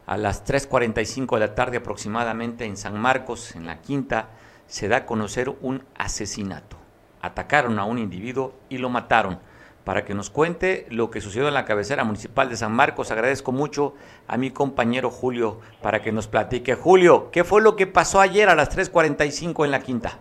[0.06, 4.30] a las 3.45 de la tarde aproximadamente en San Marcos, en la quinta,
[4.68, 6.78] se da a conocer un asesinato.
[7.22, 9.40] Atacaron a un individuo y lo mataron.
[9.86, 13.52] Para que nos cuente lo que sucedió en la cabecera municipal de San Marcos, agradezco
[13.52, 13.94] mucho
[14.28, 16.74] a mi compañero Julio para que nos platique.
[16.74, 20.18] Julio, ¿qué fue lo que pasó ayer a las 3.45 en la quinta?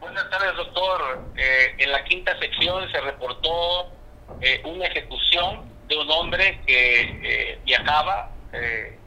[0.00, 1.24] Buenas tardes, doctor.
[1.36, 3.86] Eh, en la quinta sección se reportó
[4.42, 8.98] eh, una ejecución de un hombre que eh, viajaba eh,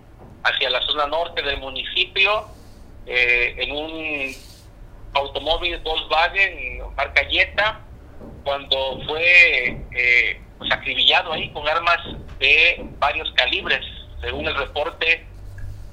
[0.43, 2.47] hacia la zona norte del municipio
[3.05, 4.36] eh, en un
[5.13, 7.81] automóvil Volkswagen marca Jetta
[8.43, 11.97] cuando fue eh, pues, acribillado ahí con armas
[12.39, 13.82] de varios calibres.
[14.21, 15.25] Según el reporte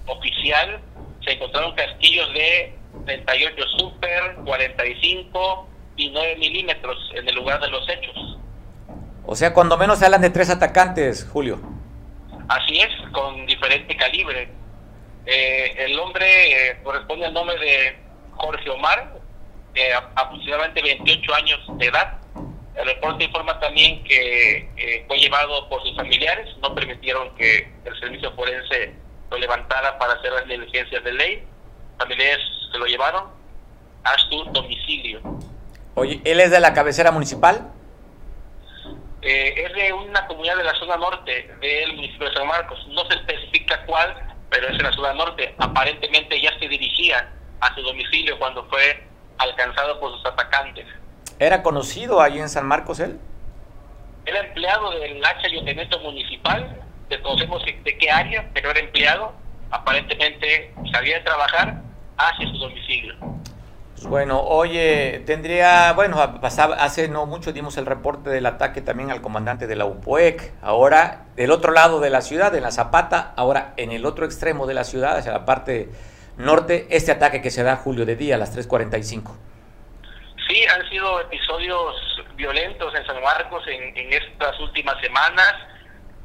[0.06, 0.80] oficial,
[1.24, 2.74] se encontraron casquillos de
[3.06, 8.38] 38 Super, 45 y 9 milímetros en el lugar de los hechos.
[9.26, 11.60] O sea, cuando menos se hablan de tres atacantes, Julio.
[12.48, 14.48] Así es, con diferente calibre.
[15.26, 17.98] Eh, el hombre eh, corresponde al nombre de
[18.32, 19.12] Jorge Omar,
[19.74, 22.14] de a- aproximadamente 28 años de edad.
[22.78, 27.98] El reporte informa también que eh, fue llevado por sus familiares, no permitieron que el
[27.98, 28.94] servicio forense
[29.30, 31.42] lo levantara para hacer las diligencias de ley.
[31.98, 32.38] Familiares
[32.70, 33.24] se lo llevaron
[34.04, 35.20] a su domicilio.
[35.96, 37.68] Oye, ¿él es de la cabecera municipal?
[39.22, 42.78] Eh, es de una comunidad de la zona norte del municipio de San Marcos.
[42.90, 44.14] No se especifica cuál,
[44.50, 45.52] pero es en la zona norte.
[45.58, 49.02] Aparentemente ya se dirigía a su domicilio cuando fue
[49.38, 50.86] alcanzado por sus atacantes.
[51.38, 53.18] ¿Era conocido ahí en San Marcos él?
[54.26, 56.76] Era empleado del ayuntamiento municipal,
[57.08, 59.32] desconocemos de qué área, pero era empleado.
[59.70, 61.82] Aparentemente salía de trabajar
[62.16, 63.14] hacia su domicilio.
[63.94, 69.10] Pues bueno, oye, tendría, bueno, pasaba, hace no mucho dimos el reporte del ataque también
[69.10, 73.32] al comandante de la UPOEC, ahora del otro lado de la ciudad, en la Zapata,
[73.36, 75.88] ahora en el otro extremo de la ciudad, hacia la parte
[76.36, 79.32] norte, este ataque que se da julio de día a las 3.45.
[80.48, 81.94] Sí, han sido episodios
[82.34, 85.54] violentos en San Marcos en, en estas últimas semanas.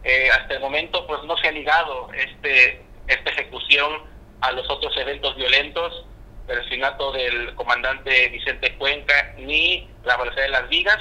[0.03, 4.03] Eh, hasta el momento, pues no se ha ligado este esta ejecución
[4.41, 6.05] a los otros eventos violentos,
[6.47, 10.99] el asesinato del comandante Vicente Cuenca ni la balacera de las vigas.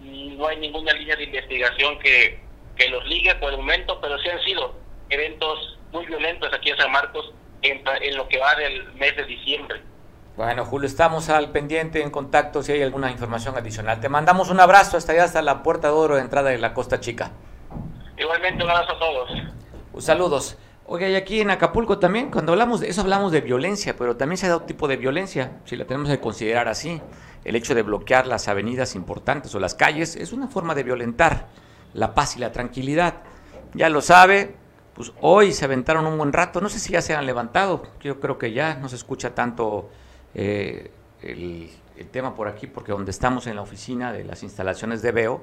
[0.00, 2.40] No hay ninguna línea de investigación que,
[2.76, 4.76] que los ligue por el momento, pero sí han sido
[5.10, 9.24] eventos muy violentos aquí en San Marcos en, en lo que va del mes de
[9.24, 9.80] diciembre.
[10.36, 14.00] Bueno, Julio, estamos al pendiente, en contacto, si hay alguna información adicional.
[14.00, 16.74] Te mandamos un abrazo hasta allá, hasta la Puerta de Oro de entrada de la
[16.74, 17.30] Costa Chica.
[18.18, 19.30] Igualmente, un abrazo a todos.
[19.92, 20.58] Pues, saludos.
[20.84, 24.36] Oiga, y aquí en Acapulco también, cuando hablamos de eso, hablamos de violencia, pero también
[24.36, 27.00] se da otro tipo de violencia, si la tenemos que considerar así.
[27.42, 31.46] El hecho de bloquear las avenidas importantes o las calles es una forma de violentar
[31.94, 33.22] la paz y la tranquilidad.
[33.72, 34.54] Ya lo sabe,
[34.92, 38.20] pues hoy se aventaron un buen rato, no sé si ya se han levantado, yo
[38.20, 39.88] creo que ya no se escucha tanto
[40.36, 45.02] eh, el, el tema por aquí, porque donde estamos en la oficina de las instalaciones
[45.02, 45.42] de Veo,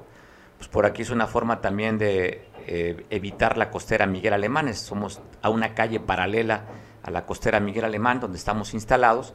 [0.56, 4.72] pues por aquí es una forma también de eh, evitar la costera Miguel Alemán.
[4.74, 6.64] Somos a una calle paralela
[7.02, 9.34] a la costera Miguel Alemán, donde estamos instalados,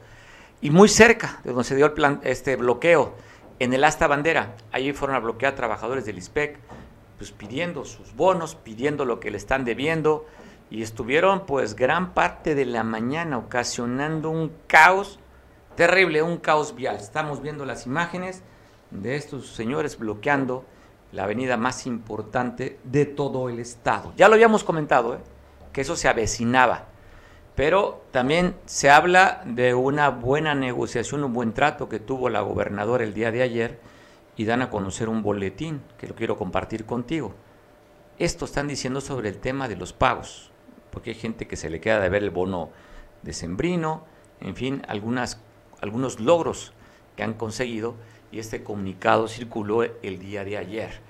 [0.62, 3.16] y muy cerca de donde se dio el plan, este bloqueo,
[3.60, 4.56] en el Asta Bandera.
[4.72, 6.58] Allí fueron a bloquear trabajadores del ISPEC,
[7.18, 10.26] pues pidiendo sus bonos, pidiendo lo que le están debiendo,
[10.72, 15.20] y estuvieron pues gran parte de la mañana ocasionando un caos
[15.80, 16.98] terrible, un caos vial.
[16.98, 18.44] Estamos viendo las imágenes
[18.92, 20.66] de estos señores bloqueando
[21.14, 24.12] la avenida más importante de todo el estado.
[24.18, 25.20] Ya lo habíamos comentado, ¿eh?
[25.72, 26.88] que eso se avecinaba,
[27.56, 33.06] pero también se habla de una buena negociación, un buen trato que tuvo la gobernadora
[33.06, 33.80] el día de ayer
[34.36, 37.34] y dan a conocer un boletín que lo quiero compartir contigo.
[38.18, 40.52] Esto están diciendo sobre el tema de los pagos,
[40.92, 42.70] porque hay gente que se le queda de ver el bono
[43.22, 44.04] de sembrino,
[44.42, 45.42] en fin, algunas,
[45.82, 46.74] algunos logros
[47.16, 47.96] que han conseguido
[48.32, 51.02] y este comunicado circuló el día de ayer.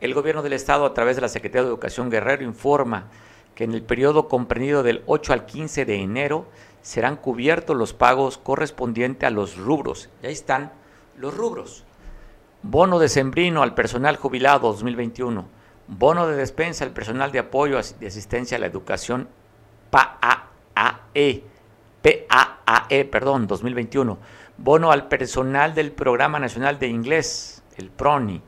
[0.00, 3.08] El gobierno del estado a través de la Secretaría de Educación Guerrero informa
[3.54, 6.46] que en el periodo comprendido del 8 al 15 de enero
[6.82, 10.08] serán cubiertos los pagos correspondientes a los rubros.
[10.22, 10.72] Y ahí están
[11.16, 11.84] los rubros.
[12.62, 15.48] Bono de sembrino al personal jubilado 2021.
[15.88, 19.28] Bono de despensa al personal de apoyo de asistencia a la educación
[19.90, 21.42] PAAE.
[22.02, 24.18] PAAE, perdón, 2021.
[24.56, 28.42] Bono al personal del Programa Nacional de Inglés, el PRONI.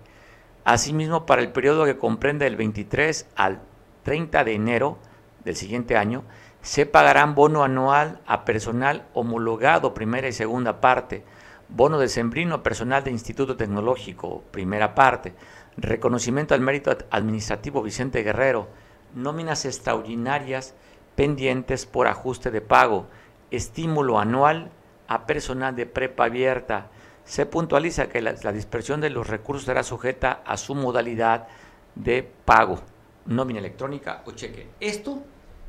[0.64, 3.60] Asimismo, para el periodo que comprende del 23 al
[4.02, 4.98] 30 de enero
[5.44, 6.24] del siguiente año,
[6.62, 11.24] se pagarán bono anual a personal homologado, primera y segunda parte,
[11.68, 15.34] bono de sembrino a personal de Instituto Tecnológico, primera parte,
[15.76, 18.68] reconocimiento al mérito administrativo Vicente Guerrero,
[19.14, 20.74] nóminas extraordinarias
[21.14, 23.08] pendientes por ajuste de pago,
[23.50, 24.70] estímulo anual
[25.08, 26.90] a personal de prepa abierta.
[27.24, 31.48] Se puntualiza que la, dispersión de los recursos será sujeta a su modalidad
[31.94, 32.80] de pago,
[33.26, 34.68] nómina electrónica o cheque.
[34.80, 35.22] Esto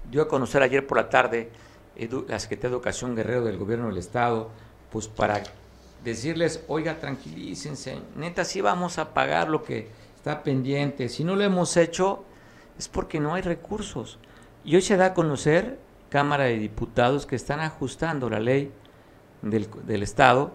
[0.09, 1.51] dio a conocer ayer por la tarde
[2.27, 4.49] la Secretaría de Educación Guerrero del Gobierno del Estado,
[4.91, 5.43] pues para
[6.03, 11.09] decirles, oiga, tranquilícense, neta, sí vamos a pagar lo que está pendiente.
[11.09, 12.23] Si no lo hemos hecho,
[12.77, 14.19] es porque no hay recursos.
[14.63, 15.79] Y hoy se da a conocer,
[16.11, 18.71] Cámara de Diputados, que están ajustando la ley
[19.41, 20.51] del, del Estado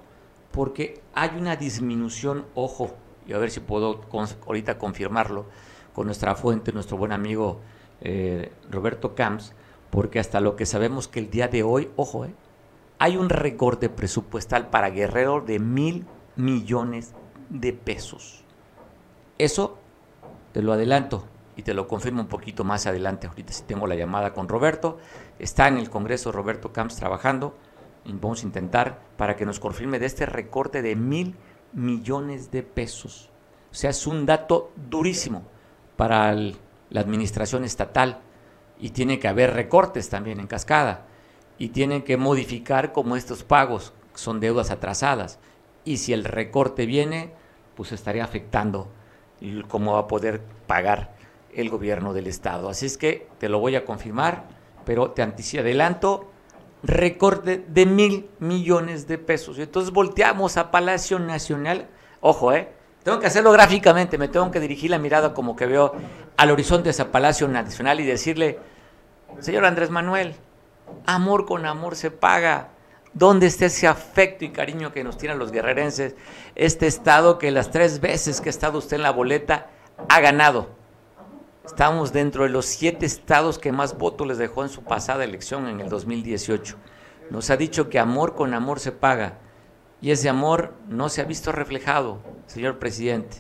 [0.53, 2.95] porque hay una disminución, ojo,
[3.27, 4.03] y a ver si puedo
[4.47, 5.47] ahorita confirmarlo
[5.95, 7.61] con nuestra fuente, nuestro buen amigo
[8.01, 9.55] eh, Roberto Camps,
[9.91, 12.35] porque hasta lo que sabemos que el día de hoy, ojo, eh,
[12.99, 17.15] hay un recorte presupuestal para Guerrero de mil millones
[17.51, 18.45] de pesos.
[19.39, 19.79] Eso
[20.53, 21.25] te lo adelanto
[21.57, 23.27] y te lo confirmo un poquito más adelante.
[23.27, 24.99] Ahorita si tengo la llamada con Roberto.
[25.39, 27.57] Está en el Congreso Roberto Camps trabajando.
[28.05, 31.35] Y vamos a intentar para que nos confirme de este recorte de mil
[31.73, 33.31] millones de pesos.
[33.73, 35.43] O sea, es un dato durísimo
[35.97, 38.21] para la administración estatal
[38.79, 41.07] y tiene que haber recortes también en cascada
[41.59, 45.39] y tienen que modificar como estos pagos son deudas atrasadas
[45.85, 47.33] y si el recorte viene
[47.75, 48.89] pues estaría afectando
[49.69, 51.16] cómo va a poder pagar
[51.57, 54.45] el gobierno del estado así es que te lo voy a confirmar
[54.85, 56.31] pero te adelanto
[56.83, 61.89] recorte de mil millones de pesos entonces volteamos a Palacio Nacional
[62.21, 65.95] ojo eh tengo que hacerlo gráficamente, me tengo que dirigir la mirada como que veo
[66.37, 68.59] al horizonte de Palacio Nacional y decirle,
[69.39, 70.35] señor Andrés Manuel,
[71.07, 72.71] amor con amor se paga.
[73.13, 76.17] ¿Dónde está ese afecto y cariño que nos tienen los guerrerenses?
[76.57, 79.71] Este estado que las tres veces que ha estado usted en la boleta
[80.09, 80.71] ha ganado.
[81.67, 85.67] Estamos dentro de los siete estados que más votos les dejó en su pasada elección
[85.67, 86.77] en el 2018.
[87.31, 89.39] Nos ha dicho que amor con amor se paga
[90.01, 93.39] y ese amor no se ha visto reflejado, señor presidente.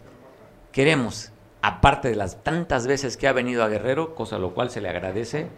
[0.72, 1.30] Queremos,
[1.62, 4.88] aparte de las tantas veces que ha venido a Guerrero, cosa lo cual se le
[4.88, 5.48] agradece,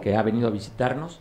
[0.00, 1.20] que ha venido a visitarnos,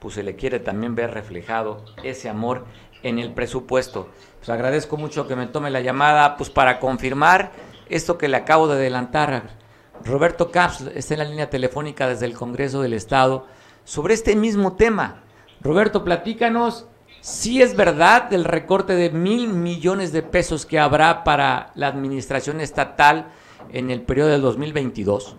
[0.00, 2.66] pues se le quiere también ver reflejado ese amor
[3.04, 4.08] en el presupuesto.
[4.38, 7.52] Pues agradezco mucho que me tome la llamada, pues para confirmar
[7.88, 9.61] esto que le acabo de adelantar.
[10.04, 13.46] Roberto Caps está en la línea telefónica desde el Congreso del Estado
[13.84, 15.24] sobre este mismo tema.
[15.60, 16.86] Roberto, platícanos
[17.20, 22.60] si es verdad el recorte de mil millones de pesos que habrá para la administración
[22.60, 23.32] estatal
[23.72, 25.36] en el periodo del 2022.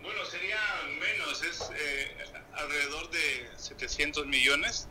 [0.00, 0.56] Bueno, sería
[0.98, 2.16] menos, es eh,
[2.54, 4.88] alrededor de 700 millones.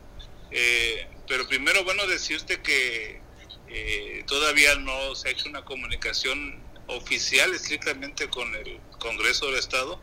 [0.52, 3.20] Eh, pero primero, bueno, decirte que
[3.68, 10.00] eh, todavía no se ha hecho una comunicación oficial estrictamente con el Congreso del Estado.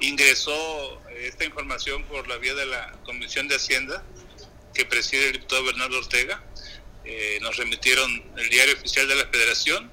[0.00, 4.02] Ingresó esta información por la vía de la Comisión de Hacienda
[4.74, 6.42] que preside el diputado Bernardo Ortega.
[7.04, 9.90] Eh, nos remitieron el diario oficial de la Federación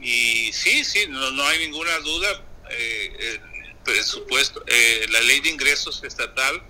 [0.00, 2.44] y sí, sí, no, no hay ninguna duda.
[2.70, 6.62] Eh, el presupuesto, eh, la ley de ingresos estatal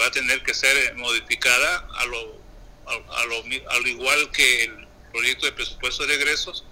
[0.00, 2.40] va a tener que ser modificada a lo,
[2.86, 6.64] a, lo, al igual que el proyecto de presupuesto de egresos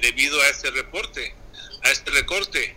[0.00, 1.34] debido a este reporte,
[1.82, 2.76] a este recorte.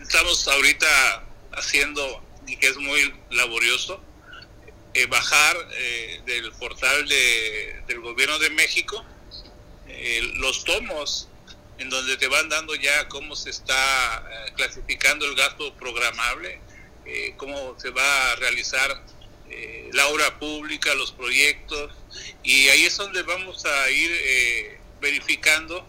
[0.00, 4.00] estamos ahorita haciendo y que es muy laborioso
[4.94, 9.02] eh, bajar eh, del portal de, del gobierno de México
[9.88, 11.28] eh, los tomos
[11.78, 16.60] en donde te van dando ya cómo se está clasificando el gasto programable,
[17.38, 19.02] cómo se va a realizar
[19.92, 21.92] la obra pública, los proyectos,
[22.44, 25.86] y ahí es donde vamos a ir verificando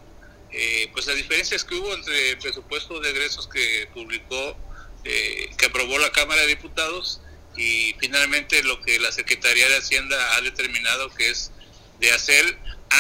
[0.91, 4.55] pues las diferencias que hubo entre el presupuesto de egresos que publicó,
[5.03, 7.21] que aprobó la Cámara de Diputados,
[7.55, 11.51] y finalmente lo que la Secretaría de Hacienda ha determinado que es
[11.99, 12.57] de hacer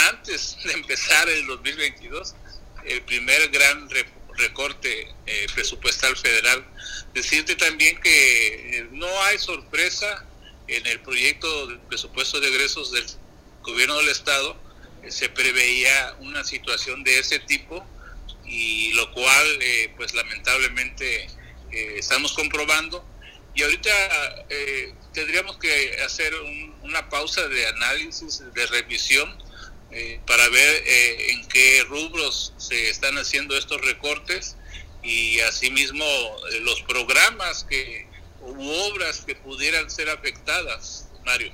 [0.09, 2.35] antes de empezar el 2022
[2.85, 3.89] el primer gran
[4.37, 6.65] recorte eh, presupuestal federal.
[7.13, 10.25] Decirte también que eh, no hay sorpresa
[10.67, 13.05] en el proyecto de presupuesto de egresos del
[13.61, 14.57] gobierno del estado,
[15.09, 17.85] se preveía una situación de ese tipo
[18.45, 19.47] y lo cual
[19.97, 21.27] pues lamentablemente
[21.71, 23.05] estamos comprobando
[23.55, 23.91] y ahorita
[25.13, 26.33] tendríamos que hacer
[26.83, 29.29] una pausa de análisis, de revisión
[29.95, 34.57] eh, para ver eh, en qué rubros se están haciendo estos recortes
[35.03, 38.07] y asimismo eh, los programas que
[38.41, 41.51] u obras que pudieran ser afectadas, Mario.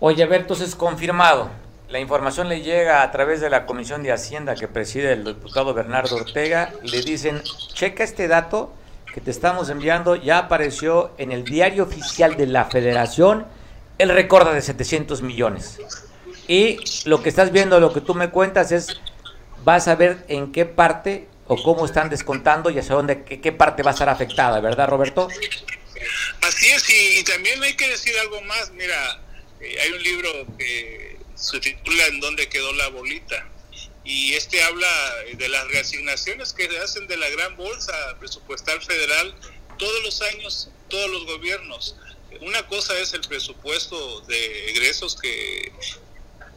[0.00, 1.50] Oye, a ver, entonces confirmado.
[1.88, 5.72] La información le llega a través de la Comisión de Hacienda que preside el diputado
[5.72, 6.72] Bernardo Ortega.
[6.82, 7.42] Le dicen,
[7.74, 8.72] checa este dato
[9.14, 10.16] que te estamos enviando.
[10.16, 13.46] Ya apareció en el diario oficial de la Federación
[13.98, 15.78] el récord de 700 millones.
[16.48, 16.78] Y
[17.08, 19.00] lo que estás viendo, lo que tú me cuentas es,
[19.64, 23.84] vas a ver en qué parte o cómo están descontando y hacia dónde, qué, parte
[23.84, 25.28] va a estar afectada, ¿verdad, Roberto?
[26.42, 28.72] Así es, y, también hay que decir algo más.
[28.72, 29.20] Mira,
[29.60, 30.28] eh, hay un libro
[30.58, 33.48] que se titula En dónde quedó la bolita.
[34.04, 34.88] Y este habla
[35.34, 39.34] de las reasignaciones que se hacen de la gran bolsa presupuestal federal
[39.78, 41.96] todos los años, todos los gobiernos.
[42.40, 45.72] Una cosa es el presupuesto de egresos que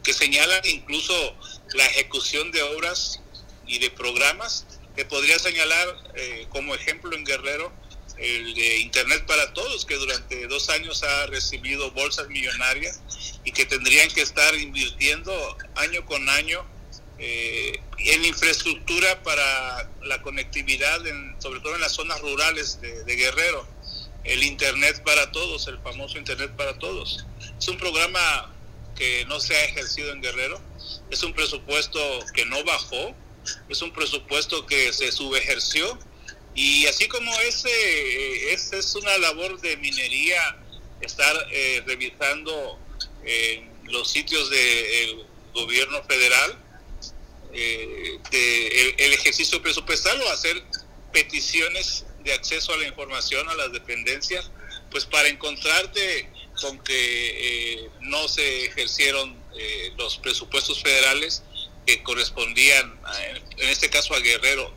[0.02, 1.34] que señalan incluso
[1.74, 3.20] la ejecución de obras
[3.66, 4.66] y de programas,
[4.96, 7.72] que podría señalar eh, como ejemplo en Guerrero
[8.20, 13.00] el de Internet para Todos, que durante dos años ha recibido bolsas millonarias
[13.44, 15.32] y que tendrían que estar invirtiendo
[15.76, 16.64] año con año
[17.18, 21.00] eh, en infraestructura para la conectividad,
[21.38, 23.66] sobre todo en las zonas rurales de, de Guerrero.
[24.22, 27.24] El Internet para Todos, el famoso Internet para Todos.
[27.58, 28.54] Es un programa
[28.96, 30.60] que no se ha ejercido en Guerrero,
[31.10, 31.98] es un presupuesto
[32.34, 33.14] que no bajó,
[33.70, 35.98] es un presupuesto que se subejerció
[36.54, 40.56] y así como ese, ese es una labor de minería
[41.00, 42.78] estar eh, revisando
[43.24, 45.24] eh, los sitios del
[45.54, 46.58] gobierno federal,
[47.52, 48.18] eh,
[48.98, 50.62] el, ejercicio presupuestal o hacer
[51.12, 54.50] peticiones de acceso a la información a las dependencias,
[54.90, 56.30] pues para encontrarte
[56.60, 61.42] con que eh, no se ejercieron eh, los presupuestos federales
[61.86, 63.00] que correspondían,
[63.56, 64.72] en este caso a Guerrero.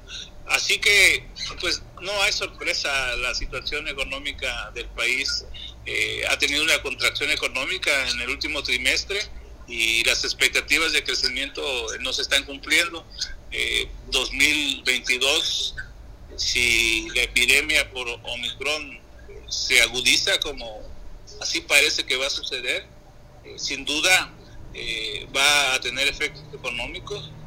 [0.47, 1.25] Así que,
[1.59, 5.45] pues no hay sorpresa, la situación económica del país
[5.85, 9.19] eh, ha tenido una contracción económica en el último trimestre
[9.67, 11.61] y las expectativas de crecimiento
[12.01, 13.05] no se están cumpliendo.
[14.07, 15.75] 2022,
[16.37, 18.99] si la epidemia por Omicron
[19.47, 20.81] se agudiza como
[21.41, 22.85] así parece que va a suceder,
[23.43, 24.33] eh, sin duda
[24.73, 27.42] eh, va a tener efectos económicos eh,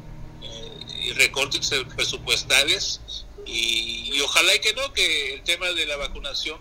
[1.13, 3.01] recortes presupuestales
[3.45, 6.59] y, ojalá y que no, que el tema de la vacunación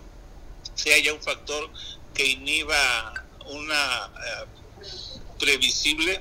[0.74, 1.70] sea ya un factor
[2.14, 3.14] que inhiba
[3.46, 4.10] una
[5.38, 6.20] previsible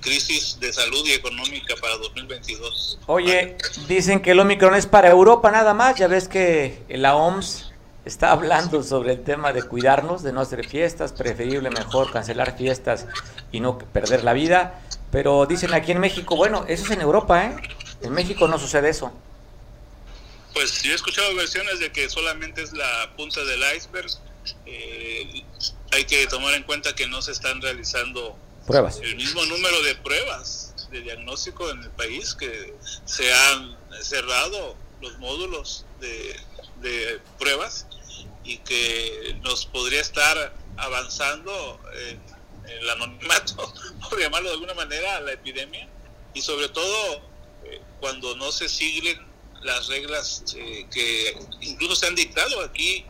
[0.00, 2.98] crisis de salud y económica para 2022.
[3.06, 3.56] Oye,
[3.88, 7.71] dicen que el Omicron es para Europa nada más, ya ves que la OMS
[8.04, 13.06] está hablando sobre el tema de cuidarnos, de no hacer fiestas, preferible mejor cancelar fiestas
[13.52, 14.80] y no perder la vida.
[15.10, 17.56] Pero dicen aquí en México, bueno, eso es en Europa, ¿eh?
[18.00, 19.12] En México no sucede eso.
[20.54, 24.10] Pues yo he escuchado versiones de que solamente es la punta del iceberg.
[24.66, 25.44] Eh,
[25.92, 28.36] hay que tomar en cuenta que no se están realizando
[28.66, 29.00] pruebas.
[29.02, 32.74] El mismo número de pruebas de diagnóstico en el país que
[33.04, 36.36] se han cerrado los módulos de,
[36.80, 37.86] de pruebas
[38.44, 42.20] y que nos podría estar avanzando en,
[42.68, 43.72] el anonimato,
[44.08, 45.88] por llamarlo de alguna manera, la epidemia,
[46.34, 47.16] y sobre todo
[47.64, 49.32] eh, cuando no se siguen
[49.62, 53.04] las reglas eh, que incluso se han dictado aquí.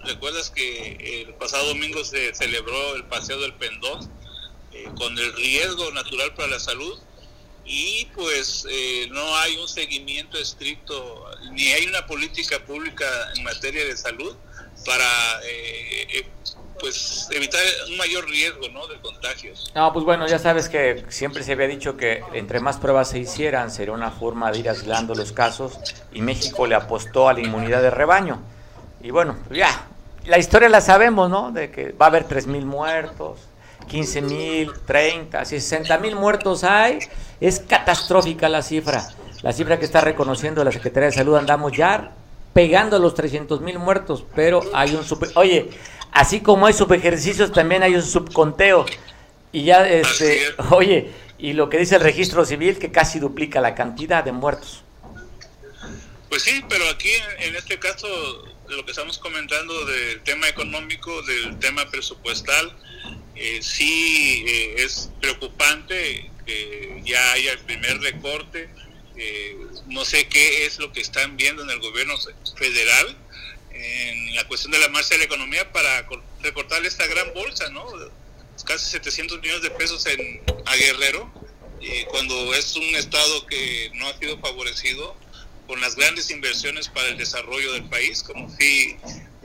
[0.00, 4.10] Recuerdas que el pasado domingo se celebró el Paseo del Pendón
[4.72, 6.98] eh, con el riesgo natural para la salud
[7.64, 13.06] y pues eh, no hay un seguimiento estricto ni hay una política pública
[13.36, 14.34] en materia de salud
[14.84, 16.26] para eh, eh,
[16.78, 18.86] pues evitar un mayor riesgo ¿no?
[18.86, 19.70] de contagios.
[19.74, 23.18] No, pues bueno, ya sabes que siempre se había dicho que entre más pruebas se
[23.18, 25.78] hicieran sería una forma de ir aislando los casos
[26.12, 28.40] y México le apostó a la inmunidad de rebaño.
[29.02, 29.86] Y bueno, ya,
[30.26, 31.52] la historia la sabemos, ¿no?
[31.52, 33.40] De que va a haber 3.000 muertos,
[33.90, 37.00] 15 mil, 30, 60 mil muertos hay.
[37.40, 39.06] Es catastrófica la cifra.
[39.42, 42.12] La cifra que está reconociendo la Secretaría de Salud, andamos ya
[42.52, 45.30] pegando los 300 mil muertos, pero hay un super...
[45.34, 45.70] Oye,
[46.12, 48.86] así como hay subejercicios, también hay un subconteo.
[49.52, 53.74] Y ya, este, oye, Y lo que dice el registro civil, que casi duplica la
[53.74, 54.84] cantidad de muertos.
[56.28, 58.06] Pues sí, pero aquí en este caso,
[58.68, 62.72] lo que estamos comentando del tema económico, del tema presupuestal,
[63.34, 68.68] eh, sí eh, es preocupante que ya haya el primer recorte.
[69.22, 69.54] Eh,
[69.88, 72.14] no sé qué es lo que están viendo en el gobierno
[72.56, 73.16] federal
[73.70, 76.06] en la cuestión de la marcha de la economía para
[76.40, 77.84] recortar esta gran bolsa, ¿no?
[78.64, 81.30] Casi 700 millones de pesos en, a Guerrero,
[82.10, 85.14] cuando es un estado que no ha sido favorecido
[85.66, 88.96] con las grandes inversiones para el desarrollo del país, como si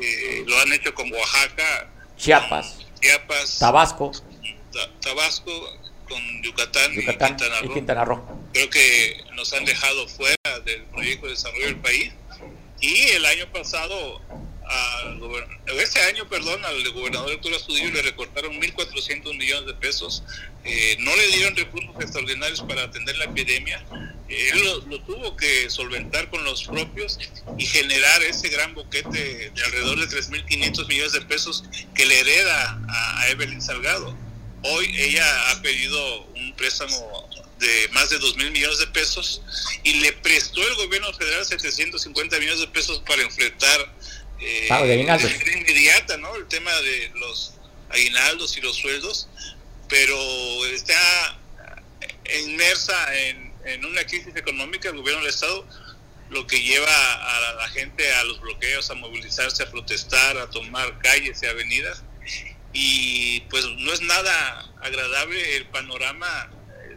[0.01, 4.11] eh, lo han hecho con Oaxaca, Chiapas, Chiapas, Tabasco,
[5.01, 5.51] Tabasco,
[6.08, 7.06] con Yucatán, y,
[7.74, 8.24] Quintana Roo.
[8.53, 12.14] Creo que nos han dejado fuera del proyecto de desarrollo del país.
[12.82, 14.22] Y el año pasado,
[14.68, 20.24] al este año, perdón, al gobernador Héctor Astudillo le recortaron 1.400 millones de pesos.
[20.64, 23.84] Eh, no le dieron recursos extraordinarios para atender la epidemia.
[24.28, 27.20] él lo, tuvo que solventar con los propios
[27.58, 32.80] y generar ese gran boquete de alrededor de 3.500 millones de pesos que le hereda
[32.88, 34.24] a Evelyn Salgado.
[34.68, 39.43] Hoy ella ha pedido un préstamo de más de 2 mil millones de pesos
[39.84, 43.95] y le prestó el gobierno federal 750 millones de pesos para enfrentar
[44.39, 46.36] eh, de inmediata, ¿no?
[46.36, 47.53] El tema de los
[47.89, 49.28] aguinaldos y los sueldos,
[49.88, 50.18] pero
[50.66, 51.39] está
[52.43, 55.63] inmersa en, en una crisis económica el gobierno del Estado,
[56.32, 60.97] lo que lleva a la gente a los bloqueos, a movilizarse, a protestar, a tomar
[60.99, 62.01] calles y avenidas
[62.76, 66.49] y pues no es nada agradable el panorama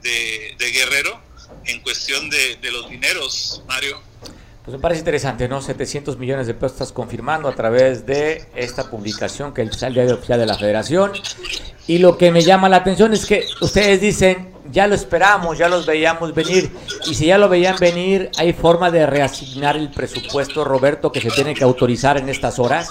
[0.02, 1.20] de, Guerrero
[1.64, 4.00] en cuestión de, los dineros, Mario.
[4.64, 5.62] Pues me parece interesante, ¿no?
[5.62, 10.14] 700 millones de pesos estás confirmando a través de esta publicación que es el diario
[10.14, 11.12] oficial de la Federación.
[11.86, 15.68] Y lo que me llama la atención es que ustedes dicen, ya lo esperamos, ya
[15.68, 16.70] los veíamos venir.
[17.06, 21.30] Y si ya lo veían venir, ¿hay forma de reasignar el presupuesto, Roberto, que se
[21.30, 22.90] tiene que autorizar en estas horas?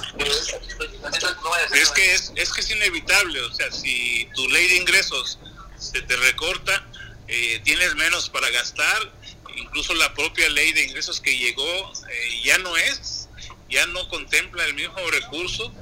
[2.13, 5.39] Es es, que es inevitable, o sea, si tu ley de ingresos
[5.77, 6.85] se te recorta,
[7.27, 9.11] eh, tienes menos para gastar,
[9.55, 13.27] incluso la propia ley de ingresos que llegó eh, ya no es,
[13.69, 15.73] ya no contempla el mismo recurso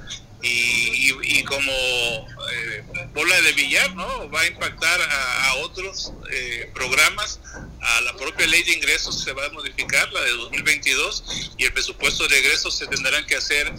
[0.42, 4.30] y, como eh, bola de billar, ¿no?
[4.30, 7.40] Va a impactar a, otros eh, programas,
[7.80, 11.24] a la propia ley de ingresos se va a modificar, la de 2022,
[11.58, 13.72] y el presupuesto de egresos se tendrán que hacer,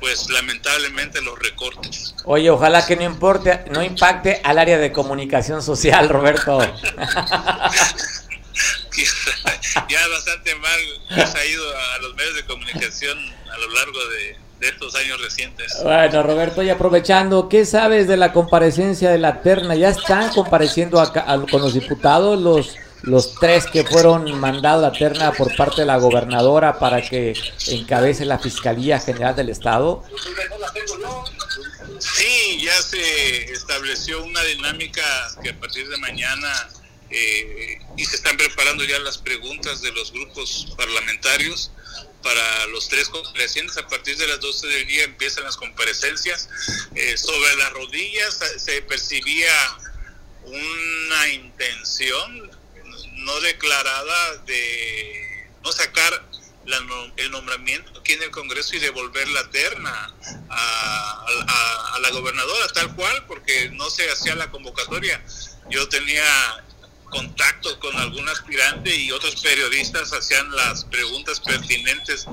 [0.00, 2.14] pues lamentablemente, los recortes.
[2.24, 6.58] Oye, ojalá que no importe, no impacte al área de comunicación social, Roberto.
[9.88, 10.80] ya bastante mal
[11.10, 13.18] ha ido a los medios de comunicación
[13.52, 14.36] a lo largo de
[14.68, 15.76] estos años recientes.
[15.82, 19.74] Bueno, Roberto, y aprovechando, ¿qué sabes de la comparecencia de la terna?
[19.74, 22.76] ¿Ya están compareciendo acá, con los diputados los,
[23.06, 27.34] los tres que fueron mandados a la terna por parte de la gobernadora para que
[27.68, 30.02] encabece la Fiscalía General del Estado?
[31.98, 35.02] Sí, ya se estableció una dinámica
[35.42, 36.68] que a partir de mañana
[37.10, 41.70] eh, y se están preparando ya las preguntas de los grupos parlamentarios
[42.22, 43.76] para los tres comparecientes.
[43.76, 46.48] A partir de las 12 del día empiezan las comparecencias.
[46.94, 49.52] Eh, sobre las rodillas se percibía
[50.44, 52.50] una intención
[53.24, 56.24] no declarada de no sacar
[57.16, 60.14] el nombramiento aquí en el Congreso y devolver la terna
[60.48, 61.26] a,
[61.94, 65.22] a, la gobernadora tal cual, porque no se hacía la convocatoria.
[65.70, 66.24] Yo tenía
[67.14, 72.26] contacto con algún aspirante y otros periodistas hacían las preguntas pertinentes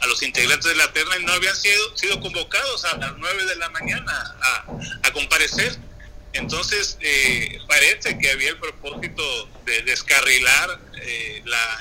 [0.00, 3.44] a los integrantes de la terna y no habían sido, sido convocados a las 9
[3.46, 4.36] de la mañana
[5.02, 5.78] a, comparecer.
[6.36, 9.22] Entonces, eh, parece que había el propósito
[9.64, 11.78] de descarrilar eh, la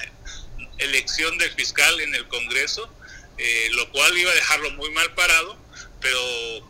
[0.78, 2.90] elección del fiscal en el Congreso,
[3.38, 5.58] eh, lo cual iba a dejarlo muy mal parado,
[6.00, 6.20] pero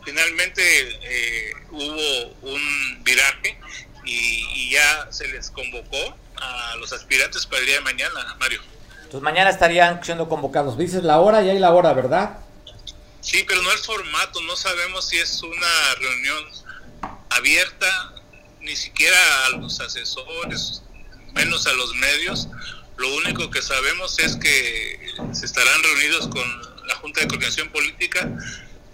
[0.04, 3.58] finalmente hubo un viraje
[4.06, 8.62] y, ya se les convocó a los aspirantes para el día de mañana, Mario.
[8.98, 10.78] Entonces mañana estarían siendo convocados.
[10.78, 12.40] Dices la hora y hay la hora, ¿verdad?
[13.22, 14.42] Sí, pero no el formato.
[14.42, 16.65] No sabemos si es una reunión
[17.30, 18.14] abierta,
[18.62, 20.84] ni siquiera a los asesores,
[21.34, 22.48] menos a los medios.
[22.98, 28.30] Lo único que sabemos es que se estarán reunidos con la Junta de Coordinación Política.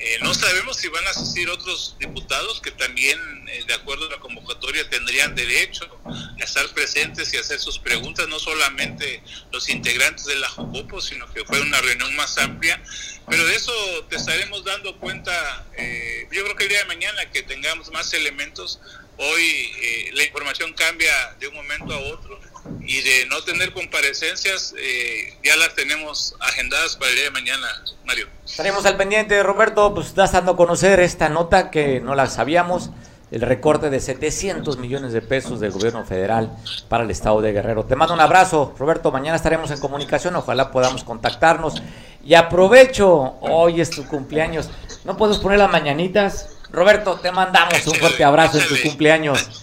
[0.03, 3.19] Eh, no sabemos si van a asistir otros diputados que también
[3.51, 8.27] eh, de acuerdo a la convocatoria, tendrían derecho a estar presentes y hacer sus preguntas,
[8.29, 9.21] no solamente
[9.51, 12.81] los integrantes de la JOCOPO, sino que fue una reunión más amplia.
[13.27, 13.73] Pero de eso
[14.09, 18.13] te estaremos dando cuenta, eh, yo creo que el día de mañana que tengamos más
[18.13, 18.79] elementos,
[19.17, 22.39] hoy eh, la información cambia de un momento a otro
[22.81, 27.67] y de no tener comparecencias, eh, ya las tenemos agendadas para el día de mañana,
[28.05, 28.27] Mario.
[28.45, 32.89] Estaremos al pendiente, Roberto, pues estás dando a conocer esta nota que no la sabíamos,
[33.31, 36.51] el recorte de 700 millones de pesos del gobierno federal
[36.89, 37.85] para el estado de Guerrero.
[37.85, 41.81] Te mando un abrazo, Roberto, mañana estaremos en comunicación, ojalá podamos contactarnos.
[42.23, 44.69] Y aprovecho, hoy es tu cumpleaños,
[45.05, 46.49] ¿no puedes poner las mañanitas?
[46.71, 49.60] Roberto, te mandamos un fuerte abrazo en tu cumpleaños.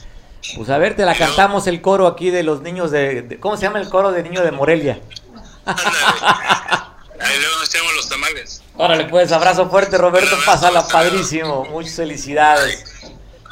[0.56, 3.62] Pues a ver, te la cantamos el coro aquí de los niños de, ¿cómo se
[3.62, 5.00] llama el coro de niño de Morelia?
[5.66, 8.62] Ahí luego nos echamos los tamales.
[8.76, 12.84] Órale, pues, abrazo fuerte, Roberto, pásala padrísimo, muchas felicidades.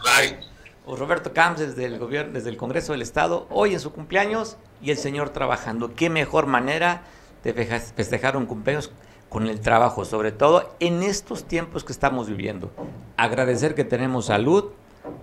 [0.05, 0.39] Bye.
[0.84, 4.57] Pues Roberto Camps desde el gobierno, desde el Congreso del Estado, hoy en su cumpleaños
[4.80, 5.97] y el señor trabajando.
[5.97, 7.03] Qué mejor manera
[7.43, 7.53] de
[7.97, 8.93] festejar un cumpleaños
[9.28, 12.70] con el trabajo, sobre todo en estos tiempos que estamos viviendo.
[13.16, 14.66] Agradecer que tenemos salud,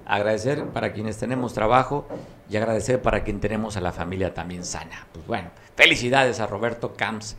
[0.05, 2.07] agradecer para quienes tenemos trabajo
[2.49, 5.07] y agradecer para quien tenemos a la familia también sana.
[5.13, 7.35] Pues bueno, felicidades a Roberto Camps.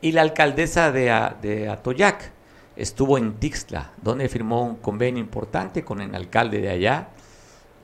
[0.00, 2.30] Y la alcaldesa de, Atoyac
[2.76, 7.08] estuvo en Tixla, donde firmó un convenio importante con el alcalde de allá,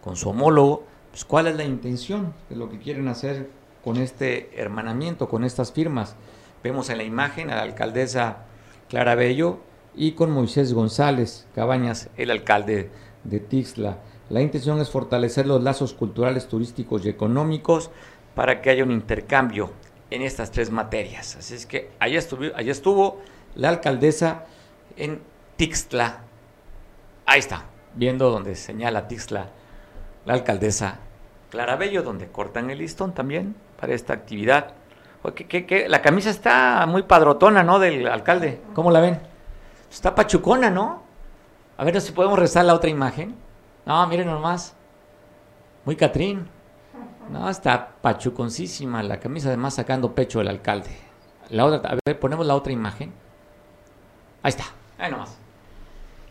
[0.02, 0.84] con su homólogo.
[1.10, 3.50] Pues, ¿Cuál es la intención de lo que quieren hacer
[3.82, 6.14] con este hermanamiento, con estas firmas?
[6.62, 8.44] Vemos en la imagen a la alcaldesa
[8.88, 9.58] Clara Bello
[9.96, 12.90] y con Moisés González Cabañas, el alcalde
[13.24, 13.98] de Tixla.
[14.30, 17.90] La intención es fortalecer los lazos culturales, turísticos y económicos
[18.34, 19.70] para que haya un intercambio
[20.10, 21.36] en estas tres materias.
[21.36, 23.20] Así es que allá estuvo, allá estuvo
[23.54, 24.44] la alcaldesa
[24.96, 25.20] en
[25.56, 26.20] Tixla.
[27.26, 27.64] Ahí está,
[27.94, 29.48] viendo donde señala Tixla
[30.24, 31.00] la alcaldesa
[31.50, 34.72] Clara Bello, donde cortan el listón también para esta actividad.
[35.36, 37.78] ¿Qué, La camisa está muy padrotona, ¿no?
[37.78, 38.60] Del alcalde.
[38.74, 39.20] ¿Cómo la ven?
[39.88, 41.03] Está pachucona, ¿no?
[41.76, 43.34] A ver si podemos rezar la otra imagen.
[43.84, 44.74] No, miren nomás.
[45.84, 46.48] Muy Catrín.
[47.30, 50.90] No, está pachuconcísima la camisa, además sacando pecho del alcalde.
[51.50, 53.12] La otra, a ver, ponemos la otra imagen.
[54.42, 54.64] Ahí está,
[54.98, 55.36] ahí nomás.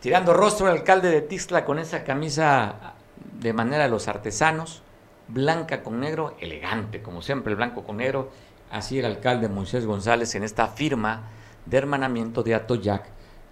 [0.00, 2.94] Tirando rostro el alcalde de Tixla con esa camisa
[3.40, 4.82] de manera de los artesanos,
[5.28, 8.30] blanca con negro, elegante, como siempre, el blanco con negro.
[8.70, 11.30] Así el alcalde Moisés González en esta firma
[11.66, 13.04] de hermanamiento de Atoyac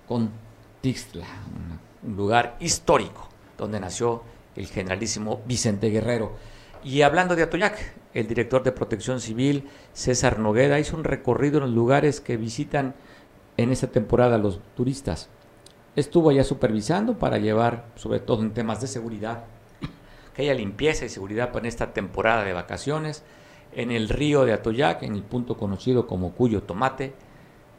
[0.07, 0.31] con
[0.81, 1.27] Tixla,
[2.03, 3.29] un lugar histórico
[3.59, 4.23] donde nació
[4.57, 6.33] el generalísimo Vicente Guerrero.
[6.85, 7.79] Y hablando de Atoyac,
[8.13, 12.95] el director de Protección Civil, César Noguera, hizo un recorrido en los lugares que visitan
[13.57, 15.29] en esta temporada los turistas.
[15.95, 19.45] Estuvo allá supervisando para llevar, sobre todo en temas de seguridad,
[20.35, 23.23] que haya limpieza y seguridad para esta temporada de vacaciones.
[23.75, 27.15] En el río de Atoyac, en el punto conocido como Cuyo Tomate,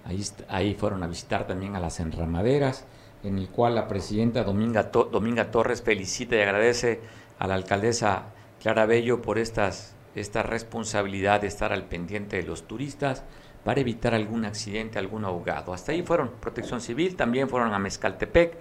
[0.05, 2.85] ahí, ahí fueron a visitar también a las enramaderas,
[3.23, 6.99] en el cual la presidenta Dominga, Dominga Torres felicita y agradece
[7.39, 8.25] a la alcaldesa
[8.61, 13.23] Clara Bello por estas, esta responsabilidad de estar al pendiente de los turistas
[13.63, 15.73] para evitar algún accidente, algún ahogado.
[15.73, 18.57] Hasta ahí fueron Protección Civil, también fueron a Mezcaltepec,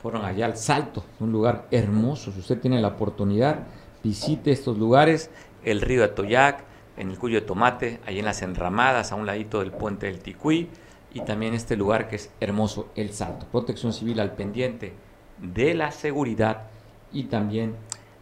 [0.00, 2.32] fueron allá al Salto, un lugar hermoso.
[2.32, 3.66] Si usted tiene la oportunidad,
[4.02, 5.30] visite estos lugares,
[5.64, 6.64] el río Atoyac,
[6.96, 10.20] en el Cuyo de Tomate, ahí en las enramadas, a un ladito del puente del
[10.20, 10.68] Ticuí,
[11.12, 13.46] y también este lugar que es hermoso, el Salto.
[13.46, 14.92] Protección Civil al pendiente
[15.40, 16.64] de la seguridad
[17.12, 17.74] y también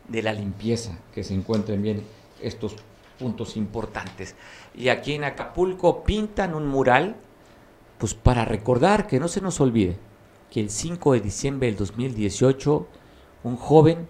[0.08, 2.02] de la limpieza, que se encuentren bien
[2.40, 2.76] estos
[3.18, 4.36] puntos importantes.
[4.74, 7.16] Y aquí en Acapulco pintan un mural,
[7.98, 9.96] pues para recordar que no se nos olvide
[10.50, 12.86] que el 5 de diciembre del 2018
[13.44, 14.08] un joven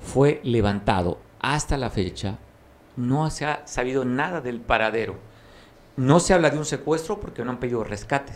[0.00, 1.18] fue levantado.
[1.40, 2.38] Hasta la fecha
[2.96, 5.16] no se ha sabido nada del paradero.
[5.96, 8.32] No se habla de un secuestro porque no han pedido rescate,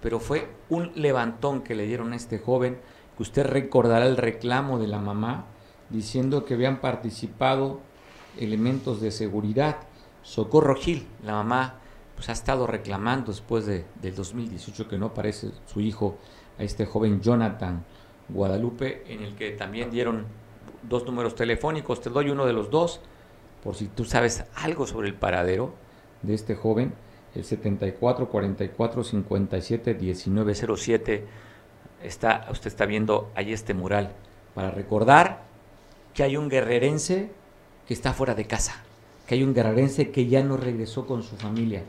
[0.00, 2.78] pero fue un levantón que le dieron a este joven,
[3.16, 5.46] que usted recordará el reclamo de la mamá
[5.90, 7.80] diciendo que habían participado
[8.38, 9.78] elementos de seguridad.
[10.22, 11.80] Socorro Gil, la mamá,
[12.14, 16.18] pues ha estado reclamando después de, del 2018 que no aparece su hijo,
[16.56, 17.84] a este joven Jonathan
[18.28, 20.26] Guadalupe, en el que también dieron
[20.88, 22.00] dos números telefónicos.
[22.00, 23.00] Te doy uno de los dos,
[23.64, 25.81] por si tú sabes algo sobre el paradero
[26.22, 26.92] de este joven,
[27.34, 31.24] el 74 44 57 1907.
[32.02, 34.12] Está, usted está viendo ahí este mural
[34.54, 35.42] para recordar
[36.14, 37.30] que hay un guerrerense
[37.86, 38.82] que está fuera de casa,
[39.26, 41.82] que hay un guerrerense que ya no regresó con su familia,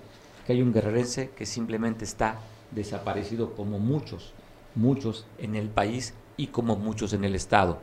[0.45, 2.39] que hay un guerrerense que simplemente está
[2.71, 4.33] desaparecido como muchos,
[4.75, 7.79] muchos en el país y como muchos en el estado.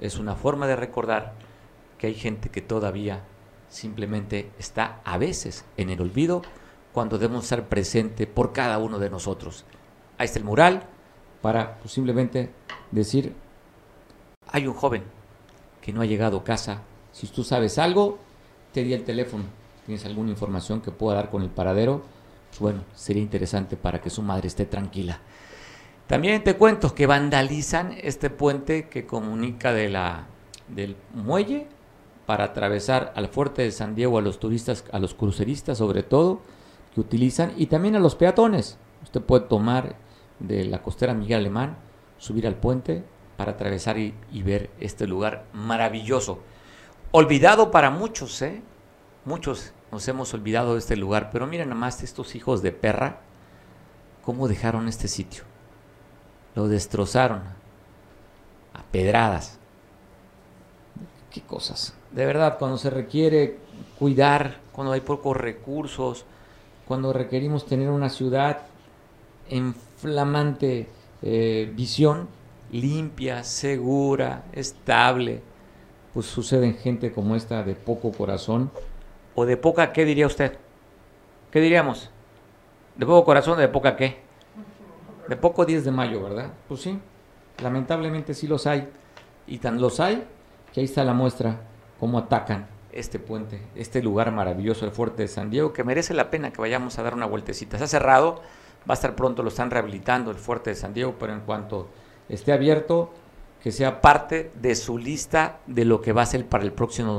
[0.00, 1.32] es una forma de recordar
[1.98, 3.24] que hay gente que todavía
[3.68, 6.42] simplemente está a veces en el olvido
[6.92, 9.64] cuando debemos estar presente por cada uno de nosotros.
[10.16, 10.84] Ahí está el mural
[11.42, 12.50] para pues, simplemente
[12.90, 13.34] decir,
[14.50, 15.04] hay un joven
[15.80, 16.82] que no ha llegado a casa.
[17.12, 18.18] Si tú sabes algo,
[18.72, 19.44] te di el teléfono.
[19.86, 22.02] ¿Tienes alguna información que pueda dar con el paradero?
[22.48, 25.20] Pues, bueno, sería interesante para que su madre esté tranquila.
[26.06, 30.26] También te cuento que vandalizan este puente que comunica de la,
[30.68, 31.68] del muelle
[32.28, 36.42] para atravesar al fuerte de San Diego a los turistas, a los cruceristas sobre todo,
[36.92, 38.76] que utilizan, y también a los peatones.
[39.02, 39.96] Usted puede tomar
[40.38, 41.78] de la costera Miguel Alemán,
[42.18, 43.02] subir al puente
[43.38, 44.12] para atravesar y,
[44.42, 46.40] ver este lugar maravilloso.
[47.12, 48.60] Olvidado para muchos, ¿eh?
[49.24, 53.20] Muchos nos hemos olvidado de este lugar, pero miren nada más estos hijos de perra,
[54.22, 55.44] cómo dejaron este sitio.
[56.54, 57.40] Lo destrozaron
[58.74, 59.58] a pedradas.
[61.30, 61.94] Qué cosas.
[62.12, 63.58] De verdad, cuando se requiere
[63.98, 66.24] cuidar, cuando hay pocos recursos,
[66.86, 68.62] cuando requerimos tener una ciudad
[69.50, 70.88] en flamante
[71.22, 72.28] eh, visión,
[72.72, 75.42] limpia, segura, estable,
[76.14, 78.70] pues suceden gente como esta de poco corazón
[79.34, 80.56] o de poca, ¿qué diría usted?
[81.50, 82.10] ¿Qué diríamos?
[82.96, 84.18] ¿De poco corazón o de poca qué?
[85.28, 86.52] De poco 10 de mayo, ¿verdad?
[86.68, 86.98] Pues sí,
[87.62, 88.88] lamentablemente sí los hay.
[89.46, 90.24] Y tan los hay
[90.72, 91.60] que ahí está la muestra,
[91.98, 96.30] cómo atacan este puente, este lugar maravilloso, el fuerte de San Diego, que merece la
[96.30, 97.76] pena que vayamos a dar una vueltecita.
[97.76, 98.42] Ha cerrado,
[98.88, 101.88] va a estar pronto, lo están rehabilitando el fuerte de San Diego, pero en cuanto
[102.28, 103.12] esté abierto,
[103.62, 107.12] que sea parte de su lista de lo que va a ser para el próximo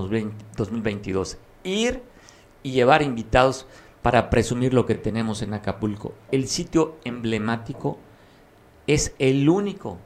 [0.58, 1.38] 2022.
[1.64, 2.02] Ir
[2.64, 3.68] y llevar invitados
[4.02, 6.14] para presumir lo que tenemos en Acapulco.
[6.32, 7.98] El sitio emblemático
[8.88, 9.98] es el único,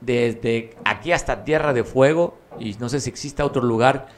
[0.00, 4.08] desde aquí hasta Tierra de Fuego, y no sé si exista otro lugar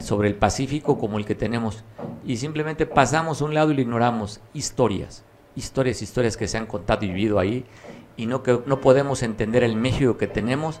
[0.00, 1.84] sobre el Pacífico como el que tenemos,
[2.24, 4.40] y simplemente pasamos a un lado y lo ignoramos.
[4.52, 5.24] Historias,
[5.56, 7.64] historias, historias que se han contado y vivido ahí,
[8.16, 10.80] y no, que, no podemos entender el México que tenemos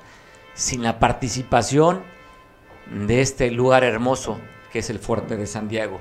[0.54, 2.02] sin la participación
[3.06, 4.38] de este lugar hermoso
[4.74, 6.00] que es el fuerte de San Diego.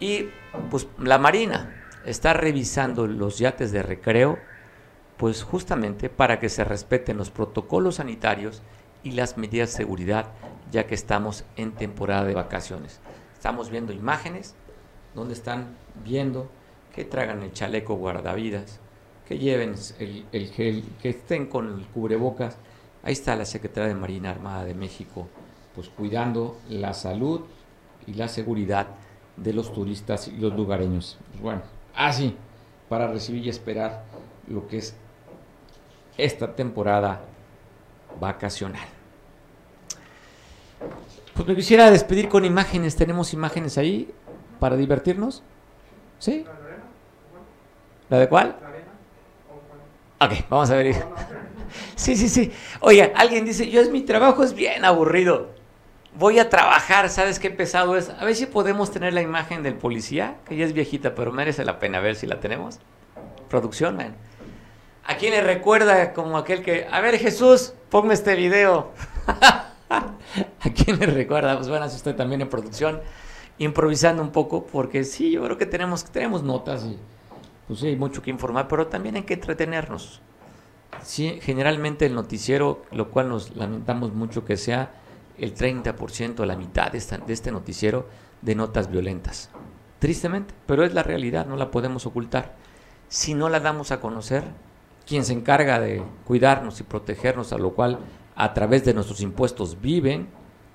[0.00, 0.26] Y
[0.70, 4.40] pues la Marina está revisando los yates de recreo,
[5.16, 8.60] pues justamente para que se respeten los protocolos sanitarios
[9.08, 10.26] y las medidas de seguridad,
[10.70, 13.00] ya que estamos en temporada de vacaciones.
[13.32, 14.54] Estamos viendo imágenes
[15.14, 16.50] donde están viendo
[16.94, 18.80] que tragan el chaleco guardavidas,
[19.26, 22.58] que lleven el, el gel, que estén con el cubrebocas.
[23.02, 25.26] Ahí está la Secretaría de Marina Armada de México,
[25.74, 27.42] pues cuidando la salud
[28.06, 28.88] y la seguridad
[29.36, 31.18] de los turistas y los lugareños.
[31.30, 31.62] Pues bueno,
[31.94, 32.36] así,
[32.90, 34.04] para recibir y esperar
[34.48, 34.94] lo que es
[36.18, 37.22] esta temporada
[38.20, 38.97] vacacional.
[41.38, 42.96] Pues me quisiera despedir con imágenes.
[42.96, 44.12] ¿Tenemos imágenes ahí
[44.58, 45.44] para divertirnos?
[46.18, 46.44] ¿Sí?
[48.08, 48.56] ¿La de cuál?
[50.18, 50.96] Ok, vamos a ver.
[51.94, 52.50] Sí, sí, sí.
[52.80, 55.50] Oye, alguien dice, yo es mi trabajo, es bien aburrido
[56.16, 58.08] voy a trabajar, ¿sabes qué pesado es?
[58.08, 61.64] A ver si podemos tener la imagen del policía, que ya es viejita, pero merece
[61.64, 62.80] la pena ver si la tenemos.
[63.48, 64.16] Producción, man.
[65.04, 68.90] ¿A quién le recuerda como aquel que, a ver Jesús, ponme este video?
[69.90, 71.56] ¿A quién le recuerda?
[71.56, 73.00] Pues bueno, si usted también en producción,
[73.58, 76.98] improvisando un poco, porque sí, yo creo que tenemos, tenemos notas y
[77.66, 80.20] pues sí, hay mucho que informar, pero también hay que entretenernos.
[81.02, 84.90] Sí, generalmente el noticiero, lo cual nos lamentamos mucho que sea
[85.38, 88.08] el 30%, la mitad de, de este noticiero
[88.42, 89.50] de notas violentas.
[89.98, 92.56] Tristemente, pero es la realidad, no la podemos ocultar.
[93.08, 94.44] Si no la damos a conocer,
[95.06, 97.98] quien se encarga de cuidarnos y protegernos, a lo cual
[98.40, 100.28] a través de nuestros impuestos viven,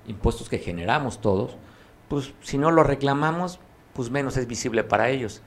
[0.06, 1.56] impuestos que generamos todos,
[2.08, 3.58] pues si no lo reclamamos,
[3.94, 5.40] pues menos es visible para ellos.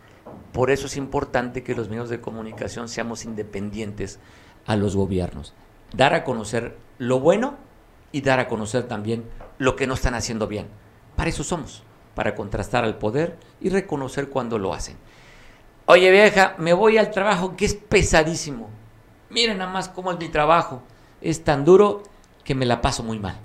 [0.51, 4.20] Por eso es importante que los medios de comunicación seamos independientes
[4.65, 5.53] a los gobiernos.
[5.93, 7.53] Dar a conocer lo bueno
[8.11, 9.26] y dar a conocer también
[9.59, 10.65] lo que no están haciendo bien.
[11.15, 11.84] Para eso somos,
[12.15, 14.97] para contrastar al poder y reconocer cuando lo hacen.
[15.86, 18.72] Oye vieja, me voy al trabajo que es pesadísimo.
[19.30, 20.82] Miren nada más cómo es mi trabajo
[21.30, 22.03] es tan duro
[22.45, 23.38] que me la paso muy mal.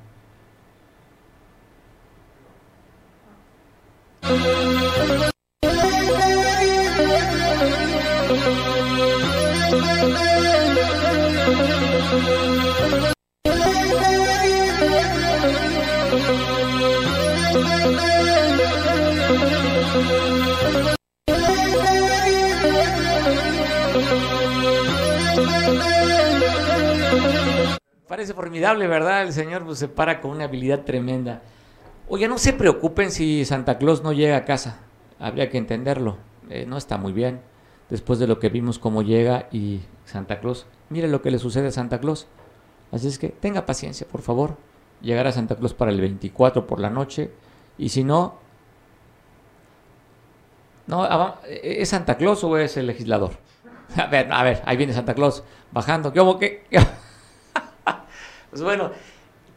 [28.12, 29.22] Parece formidable, ¿verdad?
[29.22, 31.40] El señor pues, se para con una habilidad tremenda.
[32.10, 34.80] Oye, no se preocupen si Santa Claus no llega a casa.
[35.18, 36.18] Habría que entenderlo.
[36.50, 37.40] Eh, no está muy bien.
[37.88, 40.66] Después de lo que vimos cómo llega y Santa Claus.
[40.90, 42.26] Mire lo que le sucede a Santa Claus.
[42.90, 44.58] Así es que tenga paciencia, por favor.
[45.00, 47.30] Llegará Santa Claus para el 24 por la noche.
[47.78, 48.34] Y si no...
[50.86, 51.08] No,
[51.46, 53.30] ¿es Santa Claus o es el legislador?
[53.96, 55.42] A ver, a ver, ahí viene Santa Claus
[55.72, 56.12] bajando.
[56.12, 56.66] ¿Cómo que?
[58.52, 58.90] Pues bueno,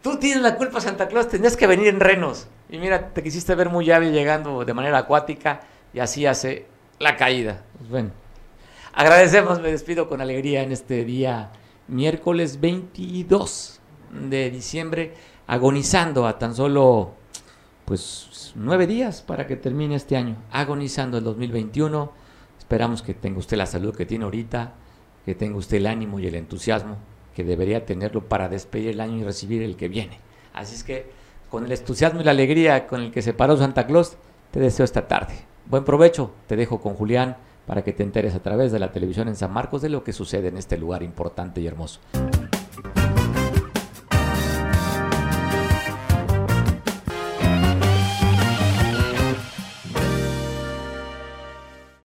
[0.02, 1.28] tú tienes la culpa, Santa Claus.
[1.28, 2.48] Tenías que venir en renos.
[2.70, 5.60] Y mira, te quisiste ver muy hábil llegando de manera acuática
[5.94, 6.66] y así hace
[6.98, 7.66] la caída.
[7.78, 8.12] Pues bueno,
[8.94, 11.52] agradecemos, me despido con alegría en este día
[11.90, 13.82] miércoles 22
[14.30, 15.14] de diciembre,
[15.46, 17.16] agonizando a tan solo
[17.84, 22.14] pues nueve días para que termine este año, agonizando el 2021.
[22.58, 24.74] Esperamos que tenga usted la salud que tiene ahorita,
[25.26, 26.98] que tenga usted el ánimo y el entusiasmo
[27.36, 30.20] que debería tenerlo para despedir el año y recibir el que viene.
[30.54, 31.12] Así es que
[31.50, 34.18] con el entusiasmo y la alegría con el que se paró Santa Claus,
[34.52, 35.36] te deseo esta tarde.
[35.66, 39.28] Buen provecho, te dejo con Julián para que te enteres a través de la televisión
[39.28, 42.00] en San Marcos de lo que sucede en este lugar importante y hermoso.